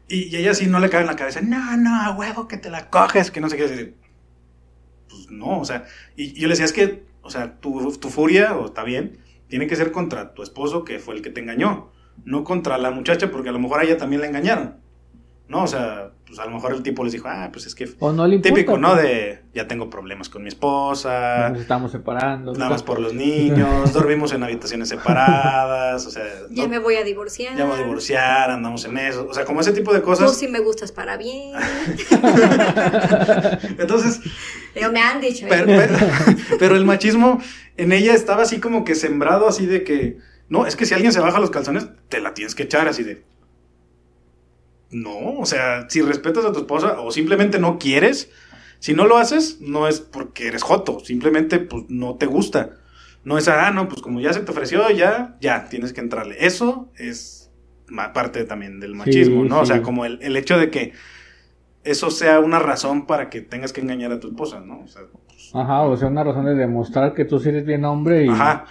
[0.08, 1.40] Y, y ella sí no le cabe en la cabeza.
[1.40, 4.03] No, no, a huevo, que te la coges, que no sé qué.
[5.14, 5.84] Pues no, o sea.
[6.16, 9.66] Y, yo le decía, es que, o sea, tu, tu furia, o está bien, tiene
[9.66, 11.92] que ser contra tu esposo, que fue el que te engañó.
[12.24, 14.84] No contra la muchacha, porque a lo mejor a ella también la engañaron.
[15.47, 17.86] No, o sea, pues a lo mejor el tipo les dijo, ah, pues es que
[18.01, 18.55] O no le importa.
[18.57, 18.97] típico, ¿no?
[18.97, 22.55] De ya tengo problemas con mi esposa, Nos estamos separando.
[22.55, 26.97] nada más por los niños, dormimos en habitaciones separadas, o sea, Ya no- me voy
[26.97, 27.55] a divorciar.
[27.59, 30.34] ya voy a divorciar, andamos en eso, o sea, como ese tipo de Tú cosas.
[30.34, 31.53] sí me gustas para bien.
[33.78, 34.20] Entonces,
[34.72, 35.47] Pero me han dicho.
[35.47, 35.51] ¿eh?
[35.51, 35.95] pero, pero-
[36.59, 37.40] pero el machismo
[37.76, 40.18] en ella estaba así como que sembrado así de que,
[40.49, 43.03] no, es que si alguien se baja los calzones, te la tienes que echar así
[43.03, 43.22] de...
[44.95, 48.30] No, o sea, si respetas a tu esposa o simplemente no quieres,
[48.78, 52.76] si no lo haces, no es porque eres joto, simplemente pues no te gusta.
[53.24, 56.36] No es, ah, no, pues como ya se te ofreció, ya, ya, tienes que entrarle.
[56.38, 57.51] Eso es
[58.12, 59.61] parte también del machismo, ¿no?
[59.61, 60.92] O sea, como el, el hecho de que
[61.84, 64.80] eso sea una razón para que tengas que engañar a tu esposa, ¿no?
[64.80, 67.84] O sea, pues, Ajá, o sea, una razón de demostrar que tú sí eres bien
[67.84, 68.64] hombre y, ajá.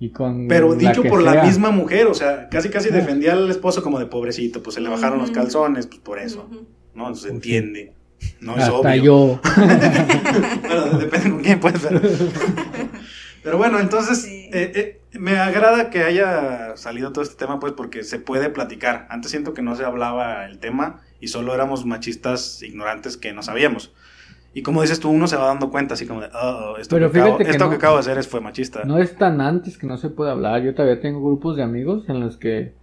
[0.00, 0.48] Y con.
[0.48, 4.06] Pero dicho por la misma mujer, o sea, casi casi defendía al esposo como de
[4.06, 6.48] pobrecito, pues se le bajaron los calzones, pues por eso.
[6.94, 7.08] ¿no?
[7.08, 7.34] Entonces sí.
[7.36, 7.92] entiende.
[8.40, 9.02] No es Hasta obvio.
[9.02, 9.40] yo.
[9.56, 11.74] bueno, depende con quién, pues.
[11.80, 12.00] Pero,
[13.42, 14.48] pero bueno, entonces Sí.
[14.52, 19.06] eh, eh, me agrada que haya salido todo este tema, pues porque se puede platicar.
[19.10, 23.42] Antes siento que no se hablaba el tema y solo éramos machistas ignorantes que no
[23.42, 23.92] sabíamos.
[24.58, 27.12] Y como dices tú, uno se va dando cuenta, así como de, "Oh, esto, Pero
[27.12, 27.70] que, acabo, que esto no.
[27.70, 28.84] que acabo de hacer es, fue machista.
[28.84, 30.62] No es tan antes que no se puede hablar.
[30.62, 32.74] Yo todavía tengo grupos de amigos en los que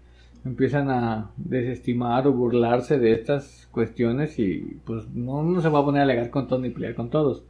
[0.46, 5.84] empiezan a desestimar o burlarse de estas cuestiones y pues no, no se va a
[5.86, 7.44] poner a alegar con todos ni pelear con todos.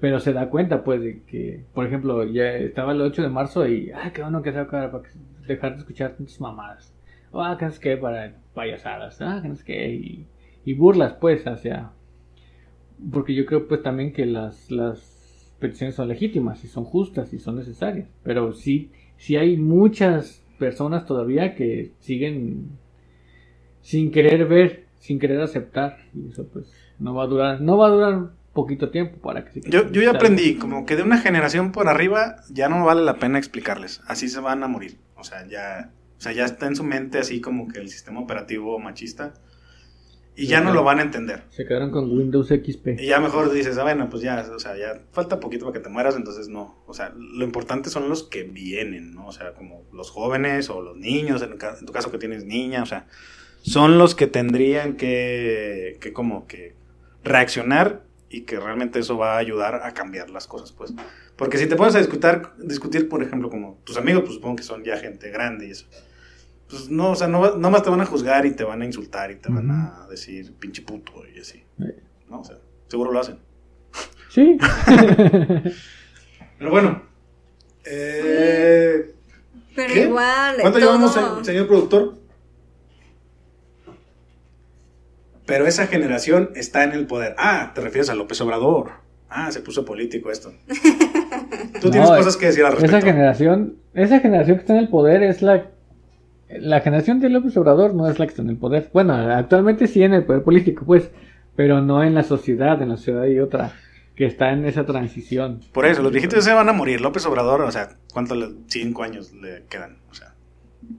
[0.00, 3.66] Pero se da cuenta pues de que, por ejemplo, ya estaba el 8 de marzo
[3.66, 5.04] y, ay, qué bueno que se acaba para
[5.46, 6.92] dejar de escuchar tantas mamadas.
[7.32, 10.26] Ah, que no sé qué, para payasadas, ah, que no sé qué, y,
[10.64, 11.90] y burlas pues hacia...
[13.12, 17.38] Porque yo creo pues también que las, las peticiones son legítimas y son justas y
[17.38, 18.08] son necesarias.
[18.22, 22.78] Pero sí, sí hay muchas personas todavía que siguen
[23.82, 25.98] sin querer ver, sin querer aceptar.
[26.14, 29.60] Y eso pues no va a durar, no va a durar poquito tiempo para que
[29.60, 33.02] se Yo, yo ya aprendí, como que de una generación por arriba ya no vale
[33.02, 34.00] la pena explicarles.
[34.06, 34.98] Así se van a morir.
[35.16, 38.20] O sea, ya, o sea, ya está en su mente así como que el sistema
[38.20, 39.34] operativo machista.
[40.40, 41.42] Y ya no lo van a entender.
[41.50, 42.98] Se quedaron con Windows XP.
[42.98, 45.84] Y ya mejor dices, ah, bueno, pues ya, o sea, ya falta poquito para que
[45.84, 46.82] te mueras, entonces no.
[46.86, 49.26] O sea, lo importante son los que vienen, ¿no?
[49.26, 52.82] O sea, como los jóvenes o los niños, en, en tu caso que tienes niña,
[52.82, 53.06] o sea,
[53.62, 56.74] son los que tendrían que, que como que
[57.22, 60.94] reaccionar y que realmente eso va a ayudar a cambiar las cosas, pues.
[61.36, 64.62] Porque si te pones a discutir, discutir por ejemplo, como tus amigos, pues supongo que
[64.62, 65.86] son ya gente grande y eso.
[66.70, 68.84] Pues no, o sea, no, no más te van a juzgar y te van a
[68.84, 71.64] insultar y te van a decir pinche puto y así.
[72.28, 72.56] No, o sea,
[72.88, 73.38] seguro lo hacen.
[74.30, 74.56] Sí.
[76.58, 77.02] Pero bueno.
[77.84, 79.12] Eh,
[79.74, 80.02] Pero ¿qué?
[80.02, 82.14] igual, ¿Cuánto todo- llevamos, se- señor productor?
[85.46, 87.34] Pero esa generación está en el poder.
[87.38, 88.90] Ah, te refieres a López Obrador.
[89.28, 90.52] Ah, se puso político esto.
[91.80, 92.96] Tú tienes No, cosas que decir al respecto.
[92.98, 95.66] Esa generación, esa generación que está en el poder es la
[96.58, 98.90] la generación de López Obrador no es la que está en el poder.
[98.92, 101.10] Bueno, actualmente sí en el poder político, pues,
[101.56, 103.74] pero no en la sociedad, en la sociedad hay otra
[104.16, 105.60] que está en esa transición.
[105.72, 107.00] Por eso, los viejitos se van a morir.
[107.00, 108.52] López Obrador, o sea, ¿cuántos?
[108.66, 109.98] Cinco años le quedan.
[110.10, 110.34] O sea,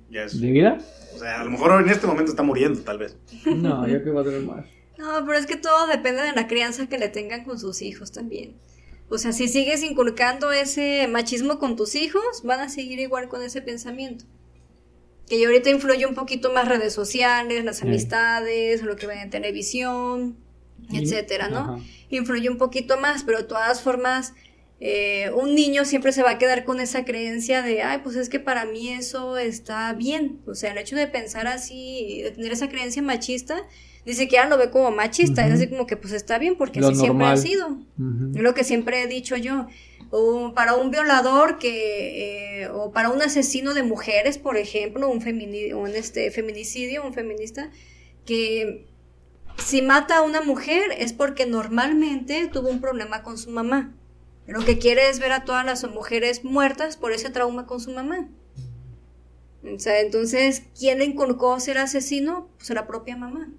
[0.10, 0.39] ya es.
[0.39, 0.78] ¿De vida?
[1.14, 3.18] O sea, a lo mejor en este momento está muriendo, tal vez.
[3.45, 4.66] No, yo creo que va a durar más.
[4.97, 8.12] No, pero es que todo depende de la crianza que le tengan con sus hijos
[8.12, 8.56] también.
[9.10, 13.41] O sea, si sigues inculcando ese machismo con tus hijos, van a seguir igual con
[13.41, 14.26] ese pensamiento.
[15.32, 19.30] Que ya ahorita influye un poquito más redes sociales, las amistades, lo que ven en
[19.30, 20.36] televisión,
[20.92, 21.60] etcétera, ¿no?
[21.60, 21.78] ajá.
[22.10, 24.34] Influye un poquito más, pero de todas formas,
[24.82, 28.28] eh, un niño siempre se va a quedar con esa creencia de, ay, pues es
[28.28, 30.42] que para mí eso está bien.
[30.48, 33.64] O sea, el hecho de pensar así, de tener esa creencia machista,
[34.06, 36.90] ni siquiera lo ve como machista, es así como que pues está bien porque Lo
[36.90, 37.78] así siempre ha sido.
[38.36, 39.68] Es lo que siempre he dicho yo.
[40.12, 45.22] O para un violador que, eh, o para un asesino de mujeres, por ejemplo, un,
[45.22, 47.72] femini- un este, feminicidio, un feminista,
[48.26, 48.86] que
[49.57, 53.95] si mata a una mujer es porque normalmente tuvo un problema con su mamá.
[54.47, 57.91] Lo que quiere es ver a todas las mujeres muertas por ese trauma con su
[57.91, 58.30] mamá.
[59.64, 62.49] O sea, entonces, ¿quién le inculcó ser asesino?
[62.57, 63.49] Pues la propia mamá.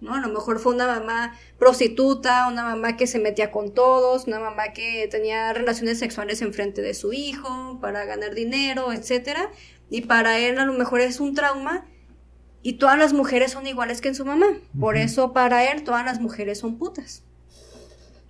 [0.00, 0.14] ¿No?
[0.14, 4.40] A lo mejor fue una mamá prostituta, una mamá que se metía con todos, una
[4.40, 9.50] mamá que tenía relaciones sexuales enfrente de su hijo para ganar dinero, etcétera,
[9.90, 11.86] y para él a lo mejor es un trauma
[12.62, 14.46] y todas las mujeres son iguales que en su mamá.
[14.78, 17.22] Por eso para él todas las mujeres son putas.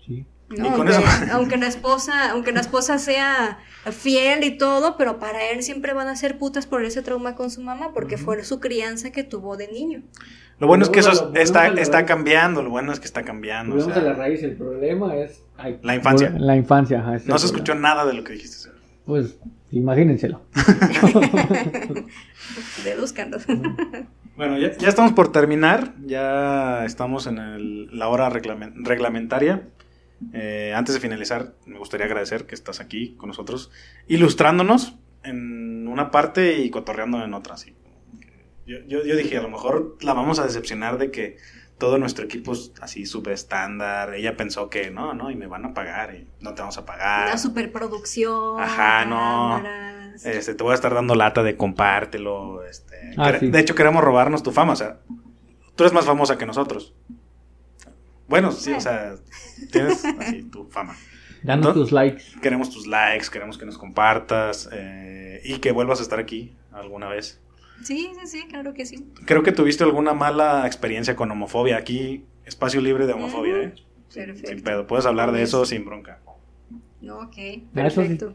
[0.05, 0.27] Sí.
[1.33, 3.59] aunque la esposa, aunque la esposa sea
[3.91, 7.51] fiel y todo, pero para él siempre van a ser putas por ese trauma con
[7.51, 10.03] su mamá, porque fue su crianza que tuvo de niño.
[10.59, 12.63] Lo bueno es que eso está, está cambiando.
[12.63, 13.75] Lo bueno es que está cambiando.
[13.75, 15.43] o Volvemos sea, a la raíz, el problema es...
[15.59, 16.31] ay, La infancia.
[16.39, 18.71] La infancia, ajá, no se escuchó nada de lo que dijiste.
[19.05, 19.39] Pues,
[19.71, 20.41] imagínenselo.
[22.85, 23.39] Deduzcanlo.
[24.37, 25.95] Bueno, ya, ya estamos por terminar.
[26.05, 29.69] Ya estamos en el- la hora reglamen- reglamentaria.
[30.33, 33.71] Eh, antes de finalizar, me gustaría agradecer que estás aquí con nosotros,
[34.09, 37.55] ilustrándonos en una parte y cotorreando en otra.
[37.55, 37.75] Así.
[38.67, 41.37] Yo, yo, yo dije, a lo mejor la vamos a decepcionar de que
[41.79, 44.15] todo nuestro equipo es así súper estándar.
[44.15, 46.85] Ella pensó que no, no, y me van a pagar y no te vamos a
[46.85, 47.29] pagar.
[47.29, 48.61] Una superproducción.
[48.61, 49.61] Ajá, no.
[49.63, 50.25] cámaras.
[50.27, 52.65] Este, te voy a estar dando lata de compártelo.
[52.65, 53.51] Este, Ah, quere- sí.
[53.51, 54.73] De hecho, queremos robarnos tu fama.
[54.73, 54.99] O sea,
[55.77, 56.95] tú eres más famosa que nosotros.
[58.29, 59.15] Bueno, sí, o sea,
[59.71, 60.97] tienes así tu fama.
[61.43, 61.73] Danos ¿No?
[61.75, 62.25] tus likes.
[62.43, 67.09] Queremos tus likes, queremos que nos compartas eh, y que vuelvas a estar aquí alguna
[67.09, 67.41] vez.
[67.83, 69.07] Sí, sí, sí, claro que sí.
[69.27, 71.77] Creo que tuviste alguna mala experiencia con homofobia.
[71.77, 73.57] Aquí, espacio libre de homofobia.
[73.63, 73.75] ¿eh?
[74.13, 74.49] Perfecto.
[74.49, 74.87] Sin pedo.
[74.87, 76.21] Puedes hablar de eso sin bronca.
[77.01, 77.37] No, ok,
[77.75, 78.35] Ah, Eso sí, perfecto.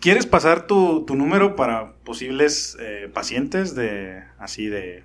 [0.00, 5.04] ¿Quieres pasar tu, tu número para posibles eh, pacientes de así de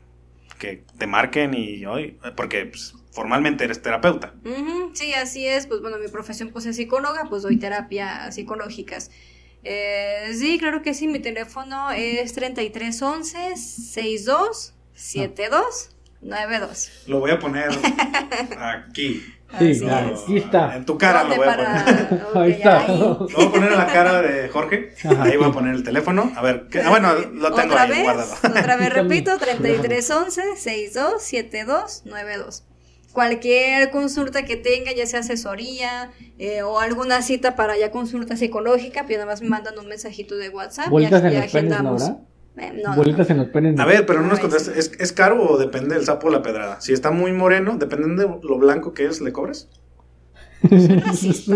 [0.59, 4.33] que te marquen y hoy porque pues, formalmente eres terapeuta?
[4.43, 5.65] Ujú, sí, así es.
[5.67, 9.11] Pues bueno, mi profesión pues es psicóloga, pues doy terapia psicológicas.
[9.63, 15.89] Eh, sí, claro que sí, mi teléfono es 3311 62 72
[16.21, 16.91] 92.
[17.07, 17.69] Lo voy a poner
[18.59, 19.23] aquí.
[19.59, 20.75] Sí, Así claro, aquí está.
[20.77, 22.23] En tu cara lo ¿Dónde voy a para- poner.
[22.29, 22.79] ok, Ahí está.
[22.79, 22.97] ahí.
[22.99, 24.93] Lo voy a poner en la cara de Jorge.
[25.03, 25.23] Ajá.
[25.23, 26.31] Ahí voy a poner el teléfono.
[26.37, 26.79] A ver, ¿qué?
[26.81, 28.03] Ah, bueno, lo tengo ¿Otra ahí vez?
[28.03, 28.33] guardado.
[28.43, 32.63] Otra vez repito, 3311 62 72 92.
[33.13, 39.03] Cualquier consulta que tenga, ya sea asesoría eh, o alguna cita para ya consulta psicológica,
[39.05, 40.87] pues nada más me mandan un mensajito de WhatsApp.
[40.87, 42.11] y Bolitas aquí en los penes.
[42.57, 43.79] Eh, no, Bolitas en los penes.
[43.79, 44.77] A ver, pero no nos Ay, contaste.
[44.79, 46.79] ¿Es, ¿Es caro o depende del sapo o la pedrada?
[46.81, 49.69] Si está muy moreno, dependiendo de lo blanco que es, ¿le cobras?
[50.69, 51.55] Es muy racista.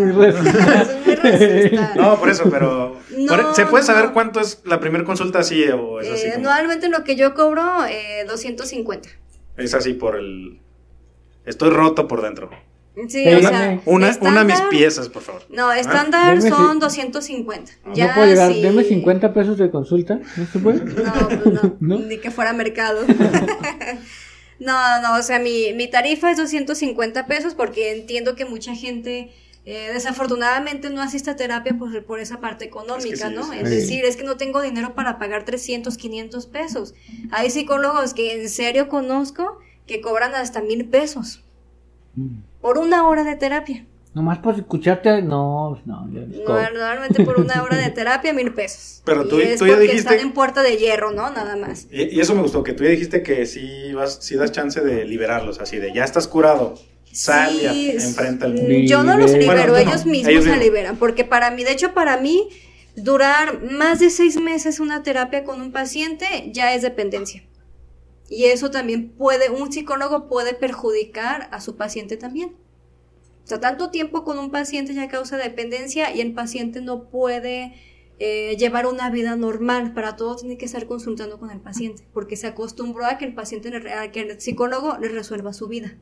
[0.82, 1.93] Es muy racista.
[1.95, 2.97] No, por eso, pero.
[3.18, 4.14] No, por- ¿Se puede saber no.
[4.14, 6.28] cuánto es la primera consulta así o es así?
[6.28, 9.10] Eh, como- Normalmente lo que yo cobro, eh, 250.
[9.58, 10.60] Es así por el.
[11.46, 12.50] Estoy roto por dentro.
[13.10, 15.41] Sí, Pero o una- sea, Una, una de mis estándar- piezas, por favor.
[15.50, 17.72] No, estándar Deme son si- 250.
[17.86, 18.54] No Ya puedo llegar.
[18.54, 20.20] si- Deme 50 pesos de consulta.
[20.38, 20.80] ¿No se puede?
[20.86, 22.00] No, pues no, ¿No?
[22.00, 23.02] ni que fuera mercado.
[24.60, 29.32] no, no, o sea, mi, mi tarifa es 250 pesos porque entiendo que mucha gente
[29.66, 33.43] eh, desafortunadamente no asiste a terapia por, por esa parte económica, sí, ¿no?
[33.52, 33.76] sí, es sí.
[33.76, 36.93] decir, es que no tengo dinero para pagar 300, 500 pesos.
[37.32, 39.58] Hay psicólogos que en serio conozco
[39.88, 41.42] que cobran hasta mil pesos
[42.16, 42.40] Mm.
[42.62, 43.86] por una hora de terapia.
[44.14, 45.22] Nomás por escucharte.
[45.22, 46.08] No, no.
[46.08, 49.02] Normalmente por una hora de terapia, mil pesos.
[49.06, 51.30] Pero tú- y es tú ya porque dijiste- están en puerta de hierro, ¿no?
[51.32, 51.88] Nada más.
[51.92, 54.80] Y, y eso me gustó, que tú ya dijiste que sí, vas, sí das chance
[54.80, 56.76] de liberarlos, así de ya estás curado,
[57.12, 58.70] sal y Sí, enfrenta el mundo.
[58.86, 60.66] Yo no los libero, Bueno, tú no, ellos mismos ellos se mismos.
[60.66, 62.48] liberan, porque para mí, de hecho, para mí,
[62.96, 67.44] durar más de seis meses una terapia con un paciente ya es dependencia.
[68.30, 72.56] Y eso también puede, un psicólogo puede perjudicar a su paciente también.
[73.44, 77.74] O sea, tanto tiempo con un paciente ya causa dependencia y el paciente no puede
[78.18, 79.94] eh, llevar una vida normal.
[79.94, 83.36] Para todo tiene que estar consultando con el paciente, porque se acostumbró a que el
[83.36, 85.96] paciente, a que el psicólogo le resuelva su vida.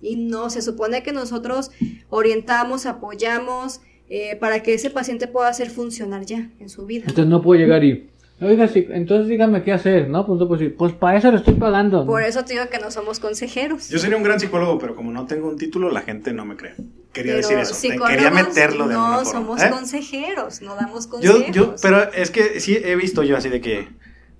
[0.00, 1.72] Y no, se supone que nosotros
[2.10, 7.06] orientamos, apoyamos eh, para que ese paciente pueda ser funcional ya en su vida.
[7.08, 8.10] Entonces no puedo llegar y.
[8.40, 10.26] Oiga, sí, entonces dígame qué hacer, ¿no?
[10.26, 12.04] Pues, no puedo decir, pues para eso le estoy pagando.
[12.04, 13.88] Por eso te digo que no somos consejeros.
[13.88, 16.56] Yo sería un gran psicólogo, pero como no tengo un título, la gente no me
[16.56, 16.74] cree.
[17.12, 19.24] Quería Pero decir eso, psicólogos quería meterlo de no forma.
[19.24, 19.70] somos ¿eh?
[19.70, 21.54] consejeros, no damos Yo, consejos.
[21.54, 23.88] yo, pero es que sí he visto yo así de que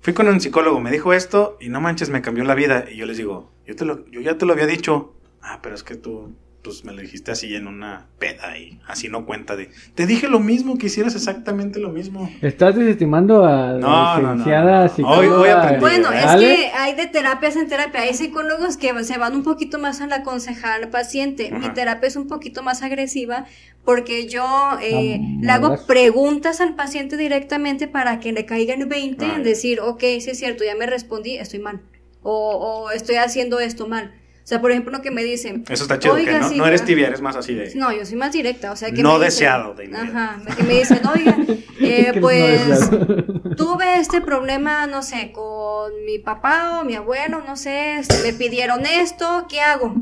[0.01, 2.85] fui con un psicólogo, me dijo esto y no manches, me cambió la vida.
[2.91, 5.13] Y yo les digo, yo, te lo, yo ya te lo había dicho.
[5.41, 6.35] Ah, pero es que tú,
[6.65, 9.69] pues me lo dijiste así en una peda y así no cuenta de.
[9.93, 12.29] Te dije lo mismo, que hicieras exactamente lo mismo.
[12.41, 14.89] ¿Estás desestimando a No, la no, no, licenciada no.
[14.89, 15.19] psicóloga?
[15.19, 16.17] Hoy- hoy aprendí, Bueno, ¿eh?
[16.19, 16.55] es Ale?
[16.55, 18.01] que hay de terapias en terapia.
[18.01, 21.51] Hay psicólogos que se van un poquito más a la aconsejar al paciente.
[21.51, 23.45] Mi terapia es un poquito más agresiva
[23.85, 24.43] porque yo
[24.81, 25.85] eh, Ah, le hago ¿verdad?
[25.85, 30.31] preguntas al paciente directamente para que le caiga el 20 Ah, en decir, ok, sí
[30.31, 31.81] es cierto, ya me respondí, estoy mal.
[32.23, 34.11] O, o estoy haciendo esto mal.
[34.45, 35.63] O sea, por ejemplo, que me dicen.
[35.67, 36.85] Eso está chido, "Oiga, que no, sí, no eres ah".
[36.85, 37.73] tibia, eres más así de.
[37.73, 40.11] No, yo soy más directa, o sea que No me dicen- deseado de inmediato.
[40.17, 41.35] Ajá, que me dicen, oiga,
[41.81, 43.07] eh, no pues deseado.
[43.57, 48.33] tuve este problema, no sé, con mi papá o mi abuelo, no sé, este, me
[48.37, 49.95] pidieron esto, ¿qué hago?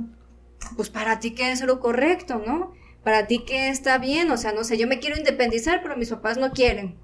[0.76, 2.74] Pues para ti que es lo correcto, ¿no?
[3.02, 6.10] Para ti que está bien, o sea, no sé, yo me quiero independizar, pero mis
[6.10, 6.98] papás no quieren.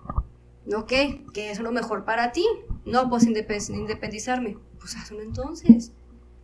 [0.75, 0.91] ¿Ok?
[1.33, 2.45] ¿Qué es lo mejor para ti?
[2.85, 4.57] No, pues indepe- independizarme.
[4.77, 5.93] Pues hazlo entonces.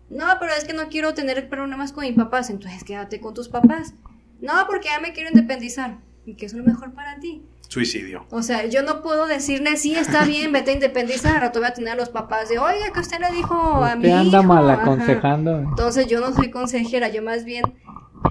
[0.09, 3.49] No, pero es que no quiero tener problemas con mis papás, entonces quédate con tus
[3.49, 3.93] papás.
[4.39, 5.97] No, porque ya me quiero independizar.
[6.25, 7.43] ¿Y qué es lo mejor para ti?
[7.67, 8.25] Suicidio.
[8.29, 11.33] O sea, yo no puedo decirle, sí, está bien, vete a independizar.
[11.35, 13.95] Ahora te voy a tener a los papás de, oiga, que usted le dijo a
[13.95, 14.47] mi anda hijo".
[14.47, 14.81] mal Ajá.
[14.83, 15.59] aconsejando.
[15.59, 17.63] Entonces yo no soy consejera, yo más bien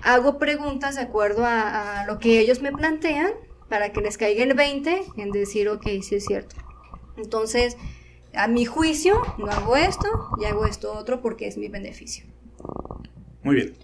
[0.03, 3.31] hago preguntas de acuerdo a, a lo que ellos me plantean
[3.69, 6.57] para que les caiga el 20 en decir, ok, sí es cierto.
[7.17, 7.77] Entonces,
[8.37, 10.07] a mi juicio, no hago esto
[10.41, 12.27] y hago esto otro porque es mi beneficio.
[13.43, 13.75] Muy bien.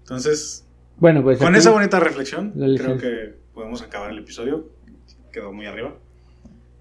[0.00, 0.66] Entonces,
[0.98, 1.38] Bueno, pues.
[1.38, 4.68] con esa bonita reflexión, creo que podemos acabar el episodio.
[5.32, 5.94] Quedó muy arriba.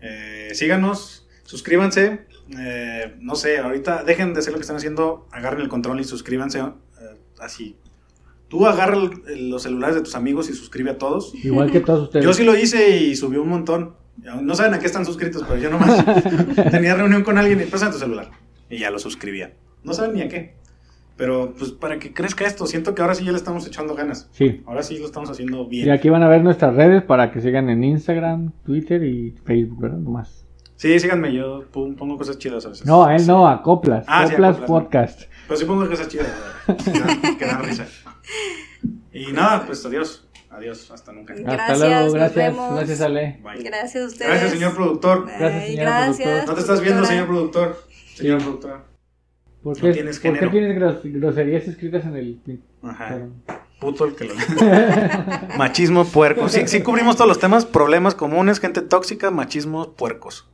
[0.01, 2.25] Eh, síganos, suscríbanse.
[2.59, 6.03] eh, no sé, ahorita dejen de hacer lo que están haciendo, agarren el control y
[6.03, 6.63] suscríbanse eh,
[7.39, 7.77] así.
[8.49, 11.33] Tú agarra el- los celulares de tus amigos y suscribe a todos.
[11.45, 12.25] Igual que todos ustedes.
[12.25, 13.95] Yo sí lo hice y subí un montón.
[14.41, 16.05] No saben a qué están suscritos, pero yo nomás
[16.71, 18.29] tenía reunión con alguien y pasa tu celular.
[18.69, 19.53] Y ya lo suscribía.
[19.83, 20.55] No saben ni a qué.
[21.17, 24.29] Pero pues para que crezca esto, siento que ahora sí ya le estamos echando ganas.
[24.31, 24.63] Sí.
[24.65, 25.87] Ahora sí lo estamos haciendo bien.
[25.87, 29.81] Y aquí van a ver nuestras redes para que sigan en Instagram, Twitter y Facebook,
[29.81, 29.97] ¿verdad?
[29.97, 30.45] Nomás.
[30.77, 32.87] Sí, síganme, yo pon- pongo cosas chidas a veces.
[32.87, 34.05] No, a él no, a Coplas.
[34.07, 35.21] Ah, sí, a Coplas Coplas, Podcast.
[35.47, 36.31] Pero sí pongo cosas chidas.
[37.37, 37.85] Que dan risa.
[39.13, 40.27] Y nada, pues adiós.
[40.51, 41.33] Adiós, hasta nunca.
[41.33, 42.35] Gracias, Hasta luego, nos gracias.
[42.35, 42.75] vemos.
[42.75, 43.39] Gracias, Ale.
[43.43, 43.63] Bye.
[43.63, 44.29] Gracias a ustedes.
[44.31, 45.25] Gracias, señor productor.
[45.25, 46.47] Bye, Gracias, señor gracias, productor.
[46.47, 47.83] No te estás viendo, señor productor.
[48.15, 48.45] Señor Sí.
[48.45, 48.85] productor.
[49.63, 52.41] ¿Por No qué, tienes ¿por qué tienes gros- groserías escritas en el...
[52.83, 53.19] Ajá.
[53.79, 54.33] Puto el que lo.
[55.57, 56.49] machismo, puerco.
[56.49, 60.49] Sí, sí cubrimos todos los temas, problemas comunes, gente tóxica, machismo, puercos.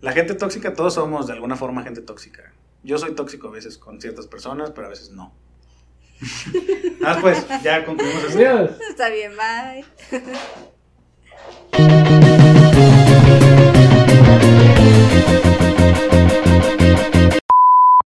[0.00, 2.52] La gente tóxica, todos somos de alguna forma gente tóxica.
[2.82, 5.34] Yo soy tóxico a veces con ciertas personas, pero a veces no.
[7.04, 8.34] Ah, pues, ya concluimos.
[8.34, 8.70] Adiós.
[8.88, 9.84] Está bien, bye.